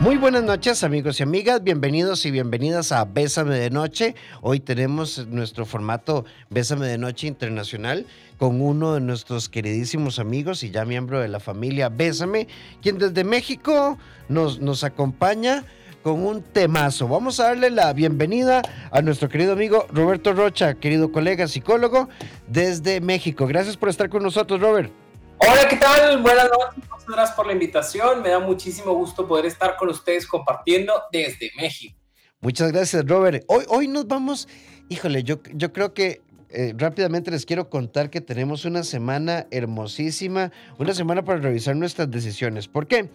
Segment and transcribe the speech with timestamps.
[0.00, 4.16] Muy buenas noches amigos y amigas, bienvenidos y bienvenidas a Bésame de Noche.
[4.42, 8.04] Hoy tenemos nuestro formato Bésame de Noche Internacional
[8.36, 12.48] con uno de nuestros queridísimos amigos y ya miembro de la familia Bésame,
[12.82, 13.96] quien desde México
[14.28, 15.64] nos, nos acompaña
[16.02, 17.08] con un temazo.
[17.08, 22.08] Vamos a darle la bienvenida a nuestro querido amigo Roberto Rocha, querido colega psicólogo
[22.48, 23.46] desde México.
[23.46, 25.03] Gracias por estar con nosotros, Robert.
[25.38, 26.22] Hola, ¿qué tal?
[26.22, 28.22] Buenas noches, muchas gracias por la invitación.
[28.22, 31.98] Me da muchísimo gusto poder estar con ustedes compartiendo desde México.
[32.40, 33.44] Muchas gracias, Robert.
[33.48, 34.48] Hoy, hoy nos vamos,
[34.88, 40.52] híjole, yo, yo creo que eh, rápidamente les quiero contar que tenemos una semana hermosísima,
[40.78, 42.68] una semana para revisar nuestras decisiones.
[42.68, 43.10] ¿Por qué?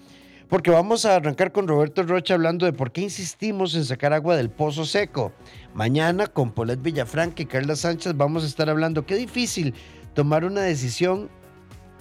[0.50, 4.36] Porque vamos a arrancar con Roberto Rocha hablando de por qué insistimos en sacar agua
[4.36, 5.32] del pozo seco.
[5.76, 9.76] Mañana con Paulette Villafranca y Carla Sánchez vamos a estar hablando qué difícil
[10.16, 11.30] tomar una decisión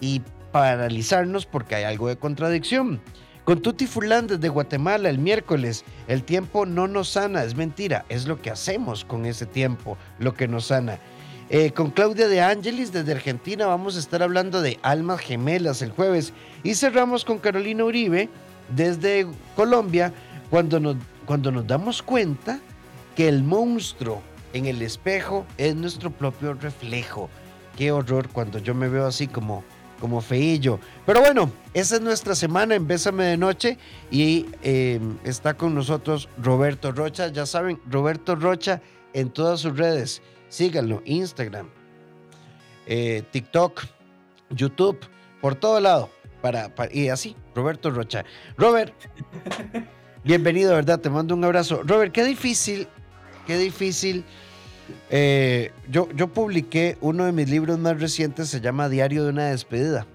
[0.00, 3.00] y paralizarnos porque hay algo de contradicción.
[3.44, 8.26] Con Tuti Fulán desde Guatemala el miércoles, el tiempo no nos sana, es mentira, es
[8.26, 10.98] lo que hacemos con ese tiempo, lo que nos sana.
[11.50, 15.92] Eh, con Claudia de Ángeles desde Argentina vamos a estar hablando de almas gemelas el
[15.92, 18.28] jueves y cerramos con Carolina Uribe
[18.76, 19.26] desde
[19.56, 20.12] Colombia
[20.50, 22.60] cuando nos, cuando nos damos cuenta
[23.16, 24.20] que el monstruo
[24.52, 27.30] en el espejo es nuestro propio reflejo.
[27.78, 29.64] Qué horror cuando yo me veo así como
[30.00, 30.78] como feillo.
[31.06, 33.78] Pero bueno, esa es nuestra semana en Bésame de Noche
[34.10, 37.28] y em, está con nosotros Roberto Rocha.
[37.28, 38.80] Ya saben, Roberto Rocha
[39.12, 40.22] en todas sus redes.
[40.48, 41.68] Síganlo, Instagram,
[42.86, 43.82] eh, TikTok,
[44.50, 44.98] YouTube,
[45.40, 46.10] por todo lado.
[46.40, 48.24] Para, y así, Roberto Rocha.
[48.56, 48.94] Robert,
[50.24, 51.00] bienvenido, ¿verdad?
[51.00, 51.82] Te mando un abrazo.
[51.84, 52.86] Robert, qué difícil,
[53.46, 54.24] qué difícil
[55.10, 59.46] eh, yo, yo publiqué uno de mis libros más recientes, se llama Diario de una
[59.46, 60.06] despedida.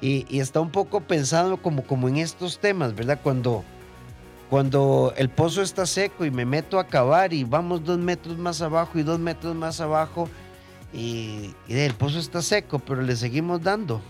[0.00, 3.18] Y, está un poco pensado como, como en estos temas, ¿verdad?
[3.22, 3.64] Cuando,
[4.50, 8.60] cuando el pozo está seco y me meto a cavar y vamos dos metros más
[8.60, 10.28] abajo y dos metros más abajo
[10.92, 14.00] y, el pozo está seco, pero le seguimos dando.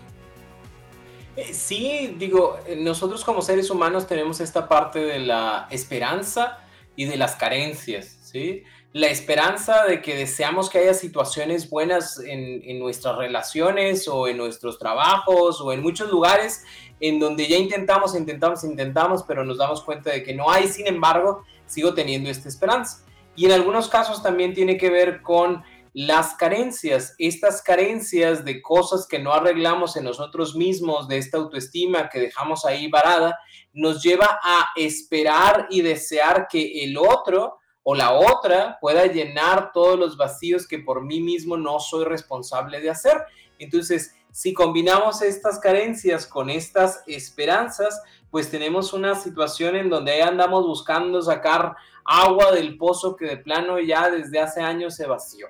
[1.36, 6.58] Eh, sí, digo, eh, nosotros como seres humanos tenemos esta parte de la esperanza
[6.96, 8.64] y de las carencias, ¿sí?
[8.96, 14.78] La esperanza de que deseamos que haya situaciones buenas en, nuestras relaciones o en nuestros
[14.78, 16.64] trabajos o en muchos lugares
[16.98, 20.86] en donde ya intentamos, intentamos, intentamos, pero nos damos cuenta de que no hay, sin
[20.86, 23.04] embargo, sigo teniendo esta esperanza.
[23.34, 29.06] Y en algunos casos también tiene que ver con las carencias, estas carencias de cosas
[29.06, 33.38] que no arreglamos en nosotros mismos, de esta autoestima que dejamos ahí varada,
[33.74, 39.96] nos lleva a esperar y desear que el otro o la otra pueda llenar todos
[39.96, 43.16] los vacíos que por mí mismo no soy responsable de hacer.
[43.60, 50.66] Entonces, si combinamos estas carencias con estas esperanzas, pues tenemos una situación en donde andamos
[50.66, 55.46] buscando sacar agua del pozo que de plano ya desde hace años se vació.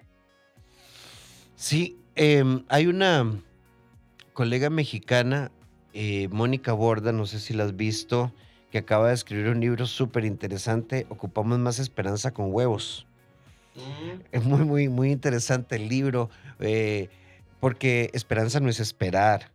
[1.54, 3.32] Sí, em, hay una
[4.34, 5.50] colega mexicana,
[5.94, 8.30] eh, Mónica Borda, no sé si la has visto,
[8.76, 13.06] que acaba de escribir un libro súper interesante, Ocupamos más esperanza con huevos.
[13.74, 14.20] Mm.
[14.32, 16.28] Es muy, muy, muy interesante el libro,
[16.60, 17.08] eh,
[17.58, 19.50] porque esperanza no es esperar,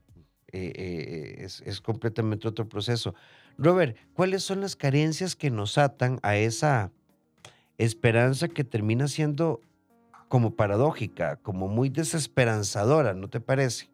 [0.51, 3.13] eh, eh, es, es, completamente otro proceso.
[3.59, 6.91] Robert, ¿cuáles son las carencias que nos atan a esa
[7.77, 9.61] esperanza que termina siendo
[10.29, 13.87] como paradójica, como muy desesperanzadora, ¿no te parece?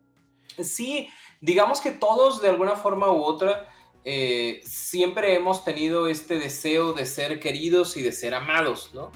[0.63, 1.09] Sí,
[1.41, 3.67] digamos que todos de alguna forma u otra
[4.09, 9.11] eh, siempre hemos tenido este deseo de ser queridos y de ser amados, ¿no?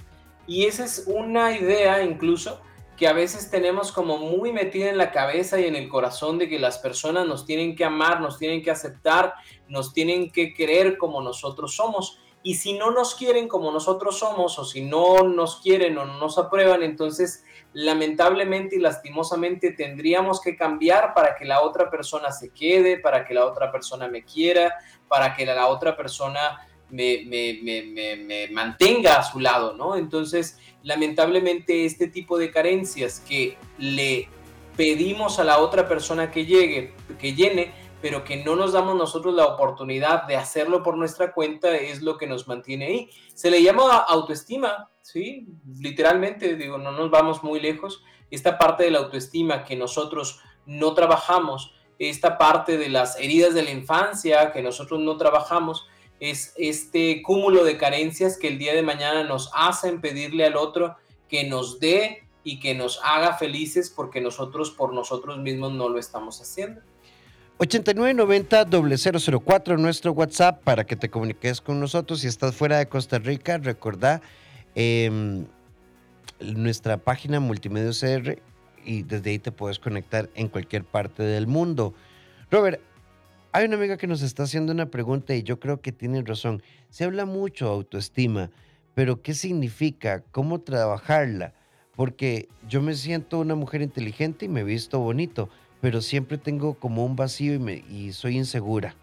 [0.48, 2.60] Y esa es una idea incluso
[2.98, 6.50] que a veces tenemos como muy metida en la cabeza y en el corazón de
[6.50, 9.34] que las personas nos tienen que amar, nos tienen que aceptar,
[9.70, 12.20] nos tienen que querer como nosotros somos.
[12.44, 16.20] Y si no nos quieren como nosotros somos, o si no nos quieren o no
[16.20, 22.50] nos aprueban, entonces lamentablemente y lastimosamente tendríamos que cambiar para que la otra persona se
[22.50, 24.76] quede, para que la otra persona me quiera,
[25.08, 29.96] para que la otra persona me, me, mantenga a su lado, ¿no?
[29.96, 34.28] Entonces, lamentablemente este tipo de carencias que le
[34.76, 37.72] pedimos a la otra persona que llegue, que llene,
[38.02, 42.18] pero que no nos damos nosotros la oportunidad de hacerlo por nuestra cuenta es lo
[42.18, 43.10] que nos mantiene ahí.
[43.34, 45.48] Se le llama autoestima, ¿sí?
[45.80, 48.04] Literalmente, digo, no nos vamos muy lejos.
[48.32, 53.64] Esta parte de la autoestima que nosotros no trabajamos, esta parte de las heridas de
[53.64, 55.88] la infancia que nosotros no trabajamos,
[56.20, 60.96] es este cúmulo de carencias que el día de mañana nos hacen pedirle al otro
[61.28, 66.00] que nos dé y que nos haga felices porque nosotros por nosotros mismos no lo
[66.00, 66.82] estamos haciendo.
[67.62, 72.22] 8990-004, nuestro WhatsApp, para que te comuniques con nosotros.
[72.22, 74.20] Si estás fuera de Costa Rica, recordá
[74.74, 75.46] em,
[76.40, 78.42] nuestra página Multimedia CR
[78.84, 81.94] y desde ahí te puedes conectar en cualquier parte del mundo.
[82.50, 82.82] Robert,
[83.52, 86.64] hay una amiga que nos está haciendo una pregunta y yo creo que tiene razón.
[86.90, 88.50] Se habla mucho de autoestima,
[88.96, 90.24] pero ¿qué significa?
[90.32, 91.54] ¿Cómo trabajarla?
[91.96, 95.48] Porque yo me siento una mujer inteligente y me visto bonito,
[95.82, 98.96] pero siempre tengo como un vacío y, me, y soy insegura.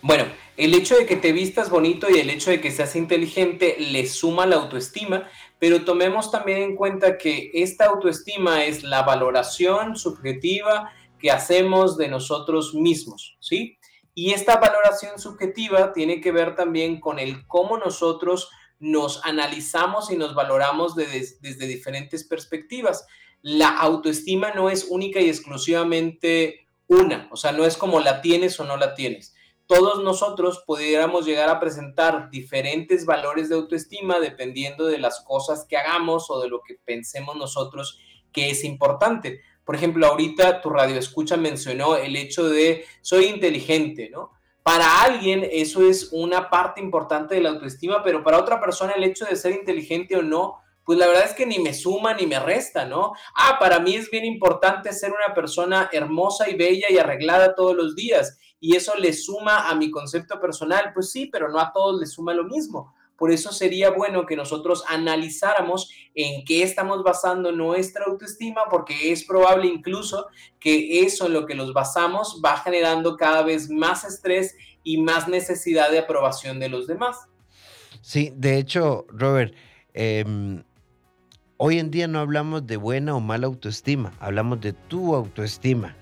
[0.00, 0.26] Bueno,
[0.56, 4.06] el hecho de que te vistas bonito y el hecho de que seas inteligente le
[4.06, 5.28] suma la autoestima,
[5.58, 12.08] pero tomemos también en cuenta que esta autoestima es la valoración subjetiva que hacemos de
[12.08, 13.78] nosotros mismos, ¿sí?
[14.14, 20.16] Y esta valoración subjetiva tiene que ver también con el cómo nosotros nos analizamos y
[20.16, 23.06] nos valoramos desde diferentes perspectivas.
[23.46, 28.58] La autoestima no es única y exclusivamente una, o sea, no es como la tienes
[28.58, 29.34] o no la tienes.
[29.66, 35.76] Todos nosotros pudiéramos llegar a presentar diferentes valores de autoestima dependiendo de las cosas que
[35.76, 38.00] hagamos o de lo que pensemos nosotros
[38.32, 39.42] que es importante.
[39.62, 44.32] Por ejemplo, ahorita tu radio escucha mencionó el hecho de soy inteligente, ¿no?
[44.62, 49.04] Para alguien eso es una parte importante de la autoestima, pero para otra persona el
[49.04, 52.26] hecho de ser inteligente o no, pues la verdad es que ni me suma ni
[52.26, 53.12] me resta, ¿no?
[53.34, 57.74] Ah, para mí es bien importante ser una persona hermosa y bella y arreglada todos
[57.74, 61.70] los días y eso le suma a mi concepto personal, pues sí, pero no a
[61.70, 62.94] todos le suma lo mismo.
[63.14, 69.24] Por eso sería bueno que nosotros analizáramos en qué estamos basando nuestra autoestima, porque es
[69.24, 70.28] probable incluso
[70.58, 75.28] que eso en lo que nos basamos va generando cada vez más estrés y más
[75.28, 77.18] necesidad de aprobación de los demás.
[78.00, 79.54] Sí, de hecho, Robert,
[79.92, 80.64] em,
[81.56, 85.96] hoy en día no hablamos de buena o mala autoestima, hablamos de tu autoestima.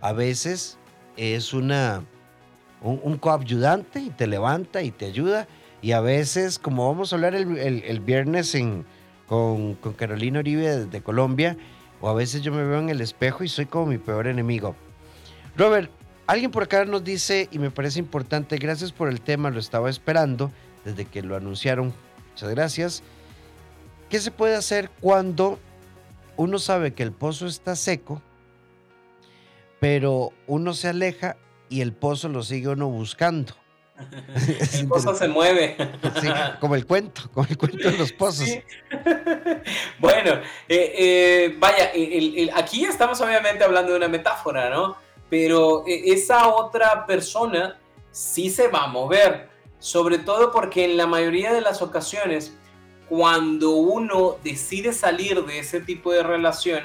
[0.00, 0.78] A veces
[1.16, 2.02] es una
[2.82, 5.46] un, coayudante y te levanta y te ayuda
[5.80, 8.56] y a veces, como vamos a hablar el, viernes
[9.26, 11.56] con, Carolina Oribe de, Colombia,
[12.00, 14.76] o a veces yo me veo en el espejo y soy como mi peor enemigo.
[15.56, 15.90] Robert,
[16.28, 19.90] alguien por acá nos dice, y me parece importante, gracias por el tema, lo estaba
[19.90, 20.52] esperando
[20.84, 21.92] desde que lo anunciaron.
[22.30, 23.02] Muchas gracias.
[24.12, 25.58] ¿Qué se puede hacer cuando
[26.36, 28.20] uno sabe que el pozo está seco,
[29.80, 31.38] pero uno se aleja
[31.70, 33.54] y el pozo lo sigue uno buscando?
[34.74, 35.78] el pozo se mueve.
[36.60, 38.50] como el cuento, como el cuento de los pozos.
[39.98, 40.32] bueno,
[40.68, 41.90] eh, eh, vaya,
[42.54, 44.94] aquí estamos obviamente hablando de una metáfora, ¿no?
[45.30, 47.78] Pero eh, esa otra persona
[48.10, 49.48] sí se va a mover,
[49.78, 52.58] sobre todo porque en la mayoría de las ocasiones,
[53.12, 56.80] cuando uno decide salir de ese tipo de relación,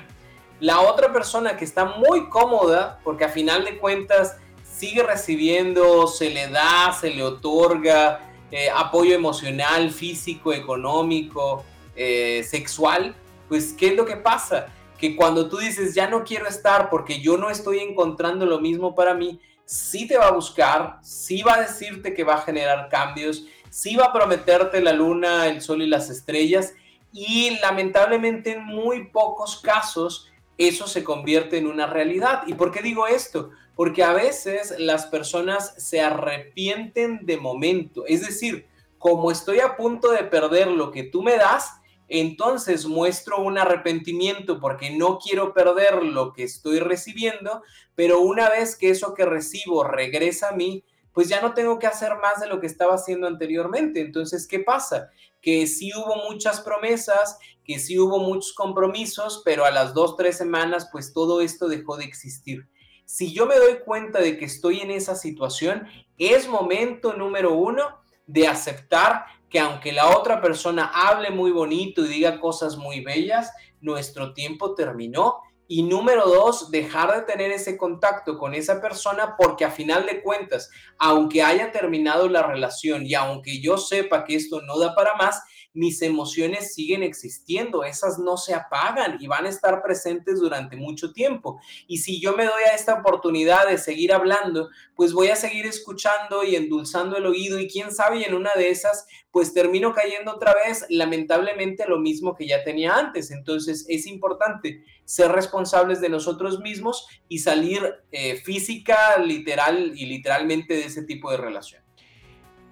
[0.60, 6.30] la otra persona que está muy cómoda, porque a final de cuentas, sigue recibiendo, se
[6.30, 11.64] le da, se le otorga eh, apoyo emocional, físico, económico,
[11.96, 13.16] eh, sexual,
[13.48, 14.68] pues ¿qué es lo que pasa?
[15.00, 18.96] Que cuando tú dices, ya no quiero estar porque yo no estoy encontrando lo mismo
[18.96, 22.90] para mí, sí te va a buscar, sí va a decirte que va a generar
[22.90, 26.74] cambios, sí va a prometerte la luna, el sol y las estrellas,
[27.12, 32.44] y lamentablemente en muy pocos casos eso se convierte en una realidad.
[32.48, 33.52] ¿Y por qué digo esto?
[33.78, 38.06] porque a veces las personas se arrepienten de momento.
[38.08, 38.66] Es decir,
[38.98, 41.74] como estoy a punto de perder lo que tú me das,
[42.10, 47.62] entonces muestro un arrepentimiento porque no quiero perder lo que estoy recibiendo,
[47.94, 50.84] pero una vez que eso que recibo regresa a mí,
[51.18, 54.02] pues ya no tengo que hacer más de lo que estaba haciendo anteriormente.
[54.02, 55.10] Entonces, ¿qué pasa?
[55.42, 60.38] Que sí hubo muchas promesas, que sí hubo muchos compromisos, pero a las dos, tres
[60.38, 62.70] semanas, pues todo esto dejó de existir.
[63.06, 65.88] Si yo me doy cuenta de que estoy en esa situación,
[66.20, 67.98] es momento número uno
[68.28, 73.52] de aceptar que aunque la otra persona hable muy bonito y diga cosas muy bellas,
[73.82, 75.42] nuestro tiempo terminó.
[75.68, 80.22] Y número dos, dejar de tener ese contacto con esa persona porque a final de
[80.22, 85.16] cuentas, aunque haya terminado la relación y aunque yo sepa que esto no da para
[85.16, 85.44] más,
[85.78, 91.14] mis emociones siguen existiendo, esas no se apagan y van a estar presentes durante mucho
[91.14, 91.62] tiempo.
[91.88, 95.68] Y si yo me doy a esta oportunidad de seguir hablando, pues voy a seguir
[95.68, 99.94] escuchando y endulzando el oído y quién sabe, y en una de esas, pues termino
[99.94, 103.30] cayendo otra vez, lamentablemente, lo mismo que ya tenía antes.
[103.30, 110.74] Entonces es importante ser responsables de nosotros mismos y salir eh, física, literal y literalmente
[110.74, 111.87] de ese tipo de relación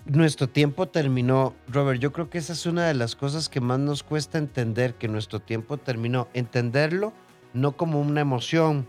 [0.05, 1.53] nuestro tiempo terminó.
[1.67, 4.95] Robert, yo creo que esa es una de las cosas que más nos cuesta entender,
[4.95, 6.27] que nuestro tiempo terminó.
[6.33, 7.13] Entenderlo
[7.53, 8.88] no como una emoción,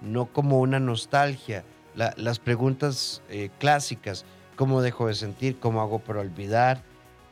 [0.00, 5.58] no como una nostalgia, las preguntas eh, clásicas, ¿cómo dejo de sentir?
[5.58, 6.82] ¿Cómo hago para olvidar?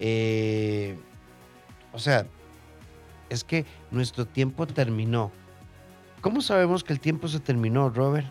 [0.01, 0.99] Eh,
[1.93, 2.27] o sea,
[3.31, 5.31] es que nuestro tiempo terminó.
[6.21, 8.27] ¿Cómo sabemos que el tiempo se terminó, Robert?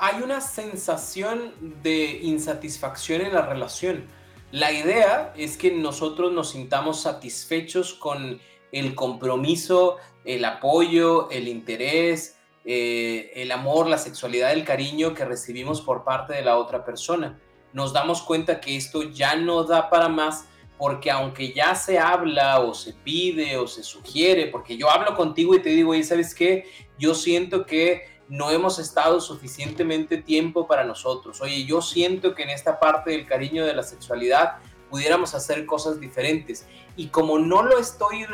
[0.00, 4.06] Hay una sensación de insatisfacción en la relación.
[4.50, 8.40] La idea es que nosotros nos sintamos satisfechos con
[8.72, 15.80] el compromiso, el apoyo, el interés, eh, el amor, la sexualidad, el cariño que recibimos
[15.80, 17.38] por parte de la otra persona.
[17.72, 20.46] Nos damos cuenta que esto ya no da para más
[20.78, 25.54] porque aunque ya se habla o se pide o se sugiere, porque yo hablo contigo
[25.54, 26.64] y te digo, y sabes qué,
[26.98, 31.40] yo siento que no hemos estado suficientemente tiempo para nosotros.
[31.40, 34.58] Oye, yo siento que en esta parte del cariño de la sexualidad
[34.90, 36.66] pudiéramos hacer cosas diferentes.
[36.96, 38.26] Y como no lo estoy,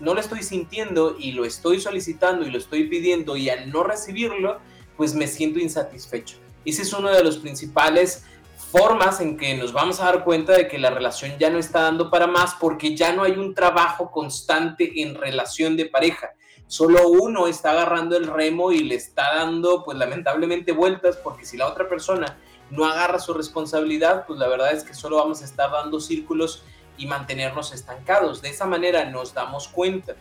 [0.00, 3.82] no lo estoy sintiendo y lo estoy solicitando y lo estoy pidiendo y al no
[3.82, 4.58] recibirlo,
[4.96, 6.38] pues me siento insatisfecho.
[6.64, 8.24] Ese es uno de los principales
[8.72, 11.82] formas en que nos vamos a dar cuenta de que la relación ya no está
[11.82, 16.30] dando para más porque ya no hay un trabajo constante en relación de pareja.
[16.68, 21.56] Solo uno está agarrando el remo y le está dando, pues lamentablemente, vueltas porque si
[21.56, 22.38] la otra persona
[22.70, 26.64] no agarra su responsabilidad, pues la verdad es que solo vamos a estar dando círculos
[26.96, 28.42] y mantenernos estancados.
[28.42, 30.16] De esa manera nos damos cuenta.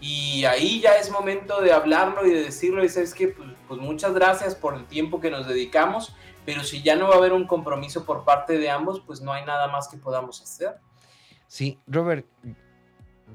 [0.00, 2.84] Y ahí ya es momento de hablarlo y de decirlo.
[2.84, 6.14] Y sabes que, pues, pues, muchas gracias por el tiempo que nos dedicamos,
[6.44, 9.32] pero si ya no va a haber un compromiso por parte de ambos, pues no
[9.32, 10.76] hay nada más que podamos hacer.
[11.48, 12.26] Sí, Robert,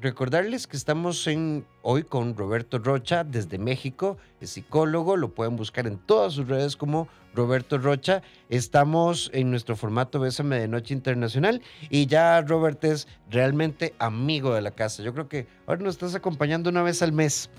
[0.01, 5.87] Recordarles que estamos en, hoy con Roberto Rocha desde México, es psicólogo, lo pueden buscar
[5.87, 8.21] en todas sus redes como Roberto Rocha.
[8.49, 14.61] Estamos en nuestro formato Bésame de Noche Internacional y ya Robert es realmente amigo de
[14.61, 15.03] la casa.
[15.03, 17.49] Yo creo que ahora nos estás acompañando una vez al mes.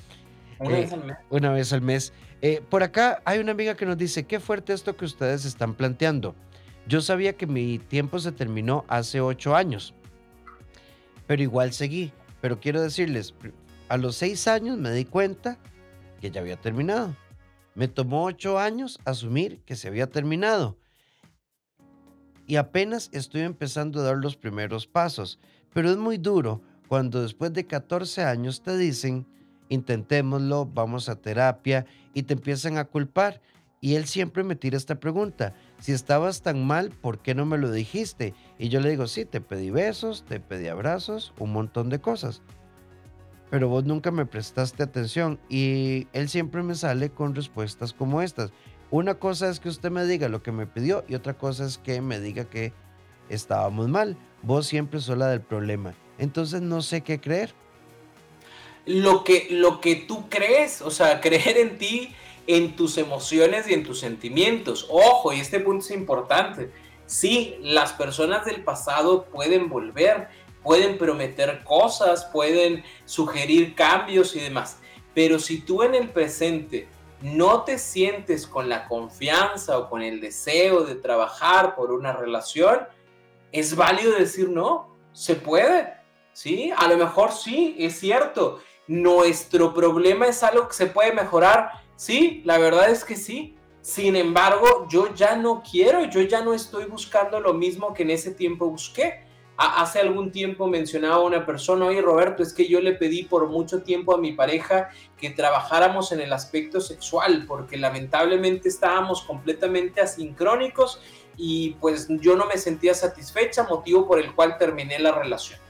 [0.58, 1.16] Una vez al mes.
[1.30, 2.12] Una vez al mes.
[2.42, 5.74] Eh, por acá hay una amiga que nos dice, qué fuerte esto que ustedes están
[5.74, 6.34] planteando.
[6.86, 9.94] Yo sabía que mi tiempo se terminó hace ocho años,
[11.26, 12.12] pero igual seguí.
[12.44, 13.32] Pero quiero decirles,
[13.88, 15.56] a los seis años me di cuenta
[16.20, 17.16] que ya había terminado.
[17.74, 20.76] Me tomó ocho años asumir que se había terminado.
[22.46, 25.38] Y apenas estoy empezando a dar los primeros pasos.
[25.72, 29.26] Pero es muy duro cuando después de 14 años te dicen,
[29.70, 33.40] intentémoslo, vamos a terapia y te empiezan a culpar.
[33.80, 37.56] Y él siempre me tira esta pregunta, si estabas tan mal, ¿por qué no me
[37.56, 38.34] lo dijiste?
[38.58, 42.42] Y yo le digo, sí, te pedí besos, te pedí abrazos, un montón de cosas.
[43.50, 48.52] Pero vos nunca me prestaste atención y él siempre me sale con respuestas como estas.
[48.90, 51.78] Una cosa es que usted me diga lo que me pidió y otra cosa es
[51.78, 52.72] que me diga que
[53.28, 54.16] estábamos mal.
[54.42, 55.94] Vos siempre sos la del problema.
[56.18, 57.54] Entonces no sé qué creer.
[58.86, 62.14] Lo que, lo que tú crees, o sea, creer en ti
[62.46, 64.86] en tus emociones y en tus sentimientos.
[64.90, 66.70] Ojo, y este punto es importante.
[67.06, 70.28] Sí, las personas del pasado pueden volver,
[70.62, 74.78] pueden prometer cosas, pueden sugerir cambios y demás.
[75.14, 76.88] Pero si tú en el presente
[77.20, 82.80] no te sientes con la confianza o con el deseo de trabajar por una relación,
[83.52, 85.94] es válido decir no, se puede.
[86.32, 88.60] Sí, a lo mejor sí, es cierto.
[88.86, 93.56] Nuestro problema es algo que se puede mejorar, Sí, la verdad es que sí.
[93.84, 98.12] Sin embargo, yo ya no quiero, yo ya no estoy buscando lo mismo que en
[98.12, 99.26] ese tiempo busqué.
[99.58, 103.82] Hace algún tiempo mencionaba una persona, oye Roberto, es que yo le pedí por mucho
[103.82, 104.88] tiempo a mi pareja
[105.18, 111.02] que trabajáramos en el aspecto sexual, porque lamentablemente estábamos completamente asincrónicos
[111.36, 115.60] y pues yo no me sentía satisfecha, motivo por el cual terminé la relación.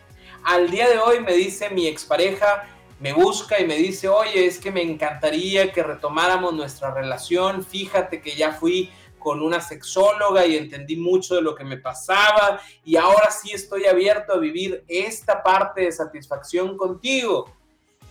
[0.44, 2.64] Al día de hoy me dice mi expareja,
[3.00, 8.20] me busca y me dice, oye, es que me encantaría que retomáramos nuestra relación, fíjate
[8.20, 12.96] que ya fui con una sexóloga y entendí mucho de lo que me pasaba y
[12.96, 17.50] ahora sí estoy abierto a vivir esta parte de satisfacción contigo.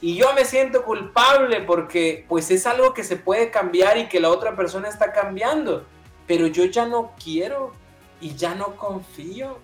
[0.02, 4.20] Y yo me siento culpable porque pues es algo que se puede cambiar y que
[4.20, 5.86] la otra persona está cambiando,
[6.28, 7.72] pero yo ya no quiero
[8.20, 9.60] y ya no confío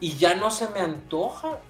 [0.00, 1.60] y ya no se me antoja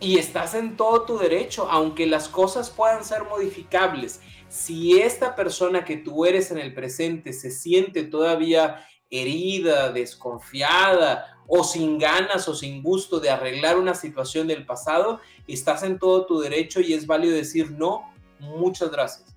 [0.00, 4.20] y estás en todo tu derecho, aunque las cosas puedan ser modificables.
[4.48, 11.64] Si esta persona que tú eres en el presente se siente todavía herida, desconfiada o
[11.64, 16.40] sin ganas o sin gusto de arreglar una situación del pasado, estás en todo tu
[16.40, 19.36] derecho y es válido decir no, muchas gracias.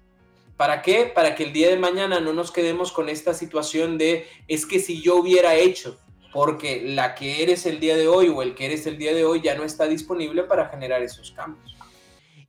[0.56, 1.12] ¿Para qué?
[1.14, 4.80] Para que el día de mañana no nos quedemos con esta situación de es que
[4.80, 5.98] si yo hubiera hecho,
[6.34, 9.24] porque la que eres el día de hoy o el que eres el día de
[9.24, 11.78] hoy ya no está disponible para generar esos cambios.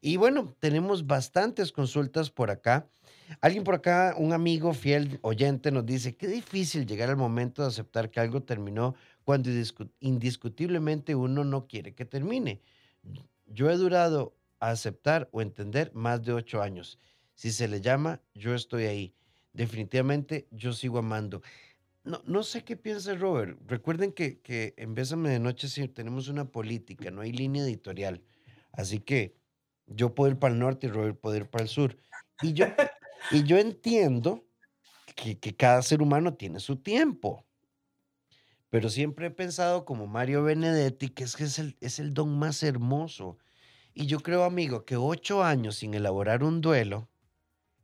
[0.00, 2.86] Y bueno, tenemos bastantes consultas por acá.
[3.40, 7.68] Alguien por acá, un amigo fiel oyente, nos dice, qué difícil llegar al momento de
[7.68, 9.50] aceptar que algo terminó cuando
[10.00, 12.60] indiscutiblemente uno no quiere que termine.
[13.46, 16.98] Yo he durado a aceptar o entender más de ocho años.
[17.34, 19.14] Si se le llama, yo estoy ahí.
[19.52, 21.42] Definitivamente yo sigo amando.
[22.04, 23.58] No, no sé qué piensa Robert.
[23.66, 28.22] Recuerden que, que en Bésame de Noche sí tenemos una política, no hay línea editorial.
[28.72, 29.36] Así que
[29.86, 31.96] yo puedo ir para el norte y Robert puede ir para el sur.
[32.42, 32.66] Y yo,
[33.30, 34.46] y yo entiendo
[35.16, 37.46] que, que cada ser humano tiene su tiempo.
[38.68, 42.38] Pero siempre he pensado como Mario Benedetti, que es que es el, es el don
[42.38, 43.38] más hermoso.
[43.94, 47.08] Y yo creo, amigo, que ocho años sin elaborar un duelo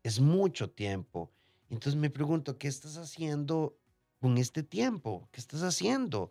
[0.03, 1.33] es mucho tiempo.
[1.69, 3.79] Entonces me pregunto, ¿qué estás haciendo
[4.21, 5.29] con este tiempo?
[5.33, 6.31] ¿Qué estás haciendo?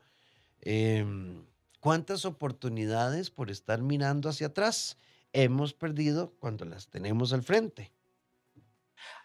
[0.61, 1.45] Em,
[1.79, 4.97] ¿Cuántas oportunidades por estar mirando hacia atrás
[5.33, 7.91] hemos perdido cuando las tenemos al frente?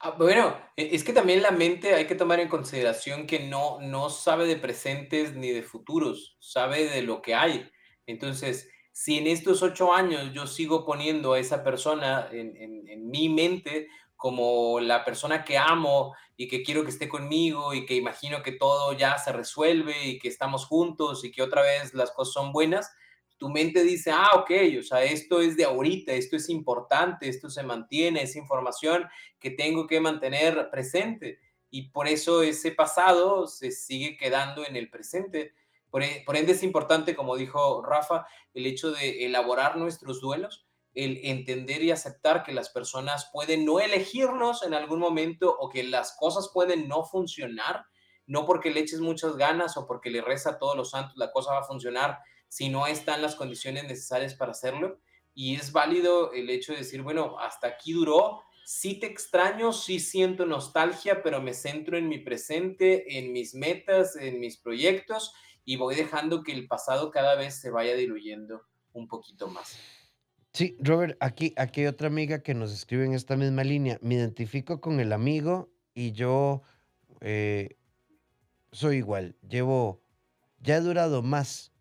[0.00, 3.80] Ah, bueno, e, es que también la mente hay que tomar en consideración que no,
[3.80, 7.70] no sabe de presentes ni de futuros, sabe de lo que hay.
[8.06, 13.88] Entonces, si en estos ocho años yo sigo poniendo a esa persona en mi mente
[14.24, 18.52] como la persona que amo y que quiero que esté conmigo y que imagino que
[18.52, 22.50] todo ya se resuelve y que estamos juntos y que otra vez las cosas son
[22.50, 22.90] buenas,
[23.36, 27.50] tu mente dice, ah, ok, o sea, esto es de ahorita, esto es importante, esto
[27.50, 29.06] se mantiene, es información
[29.38, 31.38] que tengo que mantener presente.
[31.68, 35.52] Y por eso ese pasado se sigue quedando en el presente.
[35.90, 40.66] Por, e, por ende es importante, como dijo Rafa, el hecho de elaborar nuestros duelos,
[40.94, 45.82] el entender y aceptar que las personas pueden no elegirnos en algún momento o que
[45.82, 47.86] las cosas pueden no funcionar,
[48.26, 51.32] no porque le eches muchas ganas o porque le reza a todos los santos la
[51.32, 55.00] cosa va a funcionar, si no están las condiciones necesarias para hacerlo.
[55.34, 59.98] Y es válido el hecho de decir, bueno, hasta aquí duró, sí te extraño, sí
[59.98, 65.34] siento nostalgia, pero me centro en mi presente, en mis metas, en mis proyectos
[65.64, 69.78] y voy dejando que el pasado cada vez se vaya diluyendo un poquito más.
[70.54, 73.98] Sí, Robert, aquí, aquí hay otra amiga que nos escribe en esta misma línea.
[74.02, 76.62] Me identifico con el amigo y yo
[77.20, 77.76] eh,
[78.70, 79.36] soy igual.
[79.48, 80.00] Llevo,
[80.60, 81.72] ya he durado más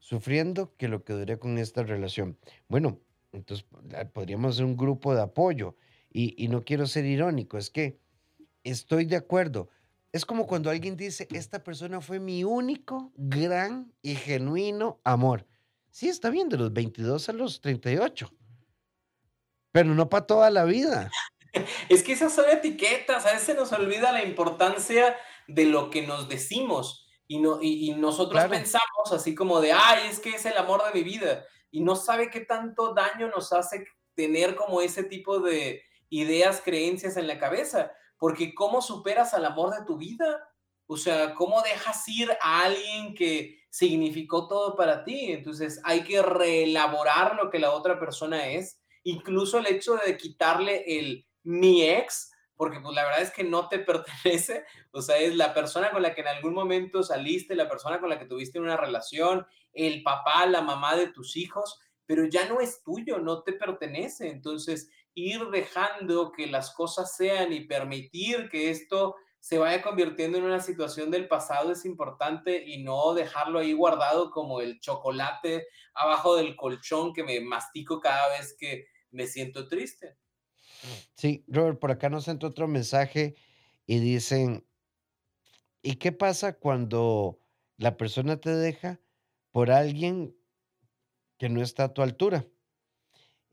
[0.00, 2.36] sufriendo que lo que duré con esta relación.
[2.66, 2.98] Bueno,
[3.30, 3.64] entonces
[4.12, 5.76] podríamos ser un grupo de apoyo
[6.10, 8.00] y, no quiero ser irónico, es que
[8.64, 9.68] estoy de acuerdo.
[10.10, 15.46] Es como cuando alguien dice, esta persona fue mi único, gran y genuino amor.
[15.94, 18.28] Sí, está bien, de los 22 a los 38.
[19.70, 21.08] Pero no para toda la vida.
[21.88, 26.04] Es que esas son etiquetas, a veces se nos olvida la importancia de lo que
[26.04, 30.56] nos decimos y, no, y, nosotros pensamos así como de, ay, es que es el
[30.56, 31.44] amor de mi vida.
[31.70, 37.16] Y no sabe qué tanto daño nos hace tener como ese tipo de ideas, creencias
[37.16, 37.92] en la cabeza.
[38.18, 40.50] Porque ¿cómo superas al amor de tu vida?
[40.86, 45.32] O sea, ¿cómo dejas ir a alguien que significó todo para ti?
[45.32, 48.78] Entonces hay que reelaborar lo que la otra persona es.
[49.02, 53.68] Incluso el hecho de quitarle el mi ex porque pues la verdad es que no
[53.68, 57.68] te pertenece, o sea, es la persona con la que en algún momento saliste, la
[57.68, 62.26] persona con la que tuviste una relación, el papá, la mamá de tus hijos, pero
[62.26, 64.28] ya no es tuyo, no te pertenece.
[64.28, 70.44] Entonces, ir dejando que las cosas sean y permitir que esto se vaya convirtiendo en
[70.44, 76.36] una situación del pasado es importante y no dejarlo ahí guardado como el chocolate abajo
[76.36, 80.16] del colchón que me mastico cada vez que me siento triste.
[81.14, 83.34] Sí, Robert, por acá nos entra otro mensaje
[83.84, 84.66] y dicen,
[85.82, 87.38] ¿y qué pasa cuando
[87.76, 88.98] la persona te deja
[89.52, 90.34] por alguien
[91.36, 92.46] que no está a tu altura?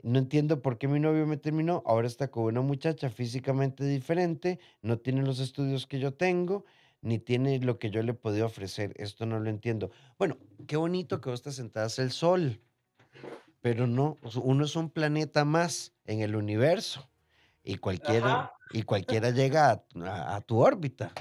[0.03, 4.59] No entiendo por qué mi novio me terminó, ahora está con una muchacha físicamente diferente,
[4.81, 6.65] no tiene los estudios que yo tengo,
[7.01, 8.93] ni tiene lo que yo le podía ofrecer.
[8.97, 9.91] Esto no lo entiendo.
[10.17, 10.37] Bueno,
[10.67, 12.59] qué bonito que vos te sentás el sol,
[13.61, 17.09] pero no, uno es un planeta más en el universo
[17.63, 21.13] y cualquiera, y cualquiera llega a, tu órbita.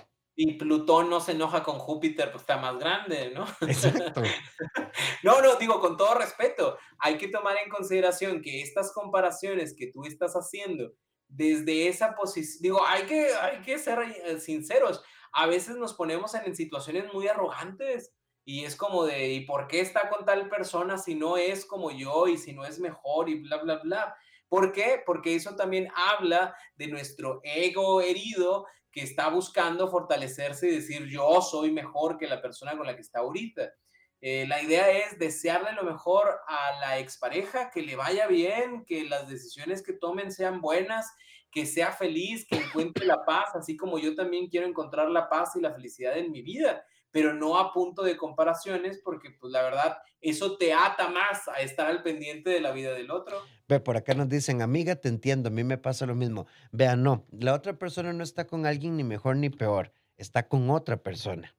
[0.42, 3.44] Y Plutón no se enoja con Júpiter, pues está más grande, ¿no?
[3.60, 4.22] Exacto.
[5.22, 9.88] no, no, digo, con todo respeto, hay que tomar en consideración que estas comparaciones que
[9.88, 10.94] tú estás haciendo
[11.28, 16.34] desde esa posición, digo, hay que, hay que ser eh, sinceros, a veces nos ponemos
[16.34, 20.48] en, en situaciones muy arrogantes y es como de, ¿y por qué está con tal
[20.48, 24.16] persona si no es como yo y si no es mejor y bla, bla, bla?
[24.50, 25.00] ¿Por qué?
[25.06, 31.40] Porque eso también habla de nuestro ego herido que está buscando fortalecerse y decir yo
[31.40, 33.72] soy mejor que la persona con la que está ahorita.
[34.20, 39.04] Eh, la idea es desearle lo mejor a la expareja, que le vaya bien, que
[39.04, 41.10] las decisiones que tomen sean buenas
[41.50, 45.56] que sea feliz, que encuentre la paz, así como yo también quiero encontrar la paz
[45.56, 49.62] y la felicidad en mi vida, pero no a punto de comparaciones, porque pues la
[49.62, 53.36] verdad, eso te ata más a estar al pendiente de la vida del otro.
[53.68, 56.46] Ve, por acá nos dicen, amiga, te entiendo, a mí me pasa lo mismo.
[56.72, 60.70] Vea, no, la otra persona no está con alguien ni mejor ni peor, está con
[60.70, 61.54] otra persona.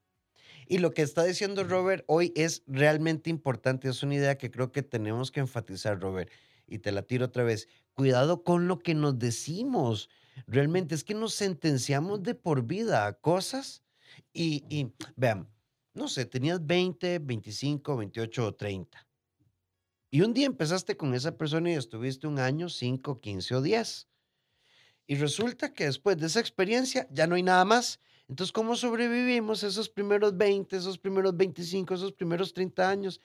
[0.67, 4.71] Y lo que está diciendo Robert hoy es realmente importante, es una idea que creo
[4.71, 6.31] que tenemos que enfatizar, Robert,
[6.65, 7.67] y te la tiro otra vez.
[7.93, 10.09] Cuidado con lo que nos decimos.
[10.47, 13.83] Realmente es que nos sentenciamos de por vida a cosas
[14.33, 15.49] y, y vean,
[15.93, 19.07] no sé, tenías 20, 25, 28 o 30.
[20.13, 24.07] Y un día empezaste con esa persona y estuviste un año, 5, 15 o 10.
[25.07, 27.99] Y resulta que después de esa experiencia ya no hay nada más.
[28.27, 33.21] Entonces, ¿cómo sobrevivimos esos primeros 20, esos primeros 25, esos primeros 30 años?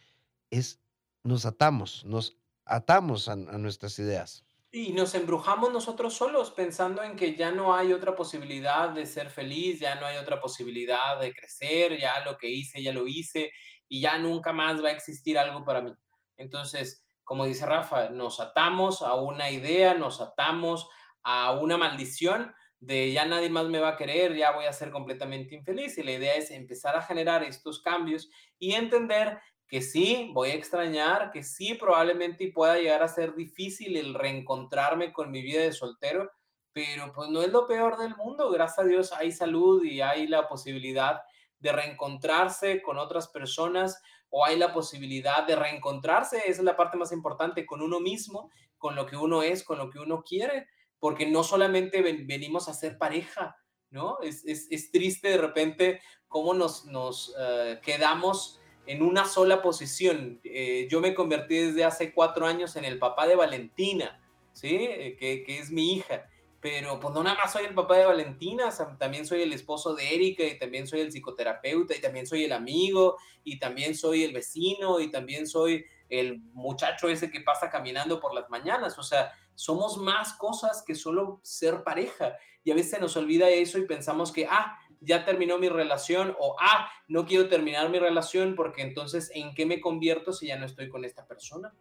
[0.51, 0.81] Es,
[1.25, 4.45] nos atamos, nos atamos a, nuestras ideas.
[4.73, 9.31] Y nos embrujamos nosotros solos pensando en que ya no hay otra posibilidad de ser
[9.31, 13.53] feliz, ya no hay otra posibilidad de crecer, ya lo que hice, ya lo hice
[13.89, 15.93] y ya nunca más va a existir algo para mí.
[16.37, 20.89] Entonces, como dice Rafa, nos atamos a una idea, nos atamos
[21.23, 24.91] a una maldición de ya nadie más me va a querer, ya voy a ser
[24.91, 25.99] completamente infeliz.
[25.99, 30.55] Y la idea es empezar a generar estos cambios y entender que sí, voy a
[30.55, 35.73] extrañar, que sí, probablemente pueda llegar a ser difícil el reencontrarme con mi vida de
[35.73, 36.31] soltero,
[36.73, 38.51] pero pues no es lo peor del mundo.
[38.51, 41.21] Gracias a Dios hay salud y hay la posibilidad
[41.59, 47.13] de reencontrarse con otras personas o hay la posibilidad de reencontrarse, es la parte más
[47.13, 50.67] importante, con uno mismo, con lo que uno es, con lo que uno quiere
[50.99, 53.57] porque no solamente venimos a ser pareja,
[53.91, 54.19] ¿no?
[54.23, 60.41] Es, triste de repente cómo nos, nos eh, quedamos en una sola posición.
[60.45, 64.21] Eh, yo me convertí desde hace cuatro años en el papá de Valentina,
[64.53, 64.77] ¿sí?
[64.77, 66.29] Eh, que, que, es mi hija.
[66.61, 70.15] Pero pues no nada más soy el papá de Valentina, también soy el esposo de
[70.15, 74.33] Erika y también soy el psicoterapeuta y también soy el amigo y también soy el
[74.33, 78.99] vecino y también soy el muchacho ese que pasa caminando por las mañanas.
[78.99, 82.37] O sea, somos más cosas que solo ser pareja.
[82.65, 86.55] Y a veces nos olvida eso y pensamos que, ah, ya terminó mi relación o,
[86.61, 90.67] ah, no quiero terminar mi relación porque entonces, ¿en qué me convierto si ya no
[90.67, 91.75] estoy con esta persona?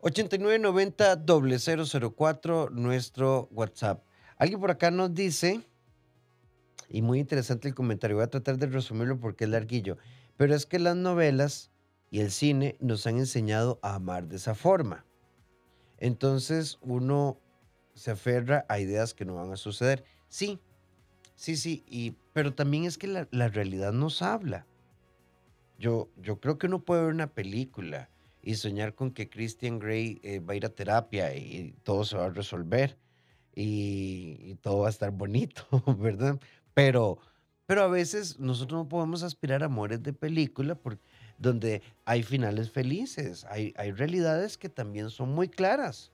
[0.00, 4.04] 8990-004, nuestro WhatsApp.
[4.36, 5.62] Alguien por acá nos dice,
[6.88, 9.96] y muy interesante el comentario, voy a tratar de resumirlo porque es larguillo,
[10.36, 11.70] pero es que las novelas
[12.10, 15.04] y el cine nos han enseñado a amar de esa forma.
[15.98, 17.40] Entonces uno
[17.94, 20.04] se aferra a ideas que no van a suceder.
[20.28, 20.60] Sí,
[21.36, 24.66] sí, sí, y, pero también es que la, realidad nos habla.
[25.78, 28.08] Yo, yo creo que uno puede ver una película
[28.42, 32.16] y soñar con que Christian Grey eh, va a ir a terapia y todo se
[32.16, 32.96] va a resolver
[33.54, 35.64] y, todo va a estar bonito,
[35.98, 36.38] ¿verdad?
[36.74, 37.18] Pero,
[37.66, 41.02] pero a veces nosotros no podemos aspirar a amores de película porque
[41.38, 46.12] donde hay finales felices, hay, hay realidades que también son muy claras.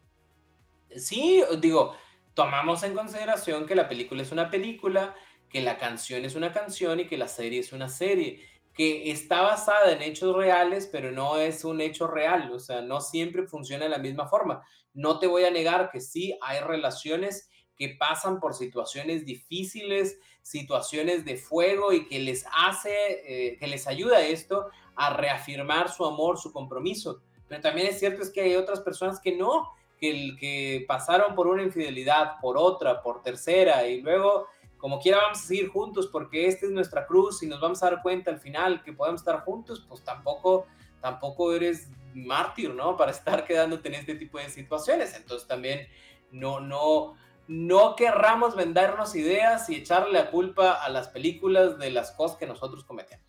[0.96, 1.94] Sí, digo,
[2.40, 5.14] tomamos en consideración que la película es una película,
[5.50, 8.40] que la canción es una canción y que la serie es una serie,
[8.72, 13.02] que está basada en hechos reales, pero no es un hecho real, o sea, no
[13.02, 14.62] siempre funciona de la misma forma.
[14.94, 21.26] No te voy a negar que sí hay relaciones que pasan por situaciones difíciles, situaciones
[21.26, 26.38] de fuego y que les hace, eh, que les ayuda esto a reafirmar su amor,
[26.38, 27.20] su compromiso.
[27.48, 31.46] Pero también es cierto es que hay otras personas que no, que, que pasaron por
[31.46, 34.46] una infidelidad, por otra, por tercera, y luego,
[34.78, 37.90] como quiera, vamos a seguir juntos porque esta es nuestra cruz y nos vamos a
[37.90, 40.66] dar cuenta al final que podemos estar juntos, pues tampoco,
[41.00, 42.96] tampoco eres mártir, ¿no?
[42.96, 45.14] Para estar quedándote en este tipo de situaciones.
[45.14, 45.86] Entonces también
[46.30, 47.14] no, no,
[47.46, 52.46] no querramos vendernos ideas y echarle la culpa a las películas de las cosas que
[52.46, 53.26] nosotros cometemos.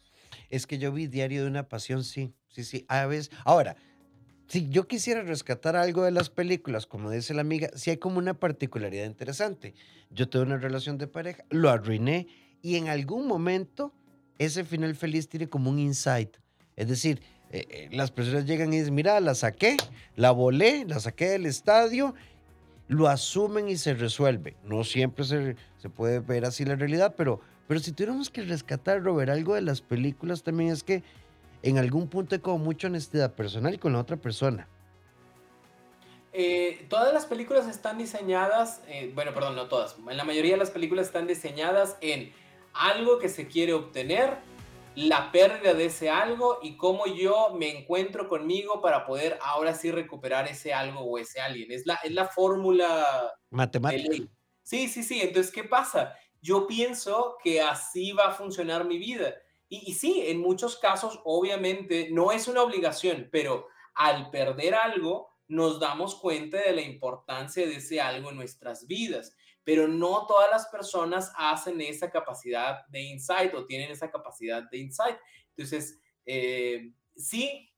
[0.50, 2.86] Es que yo vi Diario de una Pasión, sí, sí, sí.
[2.90, 3.76] A veces, ahora,
[4.52, 8.18] si yo quisiera rescatar algo de las películas, como dice la amiga, sí hay como
[8.18, 9.74] una particularidad interesante.
[10.10, 12.28] Yo tuve una relación de pareja, lo arruiné
[12.62, 13.94] y en algún momento
[14.40, 16.36] ese final feliz tiene como un insight.
[16.76, 19.78] Es decir, eh, eh, las personas llegan y dicen, mira, la saqué,
[20.18, 22.14] la volé, la saqué del estadio,
[22.90, 24.58] lo asumen y se resuelve.
[24.66, 27.40] No siempre se, se puede ver así la realidad, pero
[27.72, 31.04] pero si tuviéramos que rescatar, Robert, algo de las películas también es que
[31.64, 34.68] en algún punto hay como mucha honestidad personal con la otra persona.
[36.34, 40.58] Eh, todas las películas están diseñadas, eh, bueno, perdón, no todas, en la mayoría de
[40.58, 42.34] las películas están diseñadas en
[42.74, 44.38] algo que se quiere obtener
[44.96, 49.92] la pérdida de ese algo y cómo yo me encuentro conmigo para poder ahora sí
[49.92, 51.72] recuperar ese algo o ese alguien.
[51.72, 54.18] Es la, es la fórmula matemática.
[54.64, 55.22] Sí, sí, sí.
[55.22, 56.16] Entonces, ¿qué pasa?
[56.42, 59.34] Yo pienso que así va a funcionar mi vida.
[59.74, 65.80] Y, sí, en muchos casos, obviamente, no es una obligación, pero al perder algo, nos
[65.80, 70.68] damos cuenta de la importancia de ese algo en nuestras vidas pero no todas las
[70.68, 75.18] personas hacen esa capacidad de insight o tienen esa capacidad de insight.
[75.56, 77.72] Entonces, eh, sí,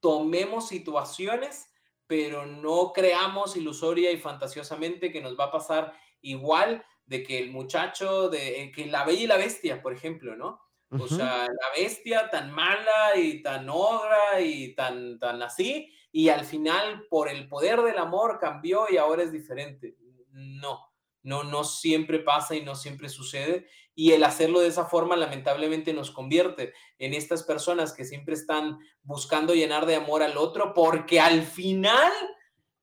[0.00, 1.66] tomemos situaciones,
[2.06, 7.50] pero no creamos ilusoria y fantasiosamente que nos va a pasar igual de que el
[7.50, 10.60] muchacho, de eh, que la bella y la bestia, por ejemplo, ¿no?
[10.90, 16.44] O sea, la bestia tan mala y tan ogra y tan, tan así, y al
[16.44, 19.96] final por el poder del amor cambió y ahora es diferente.
[20.30, 23.66] No, no, no siempre pasa y no siempre sucede.
[23.94, 28.78] Y el hacerlo de esa forma lamentablemente nos convierte en estas personas que siempre están
[29.02, 32.12] buscando llenar de amor al otro porque al final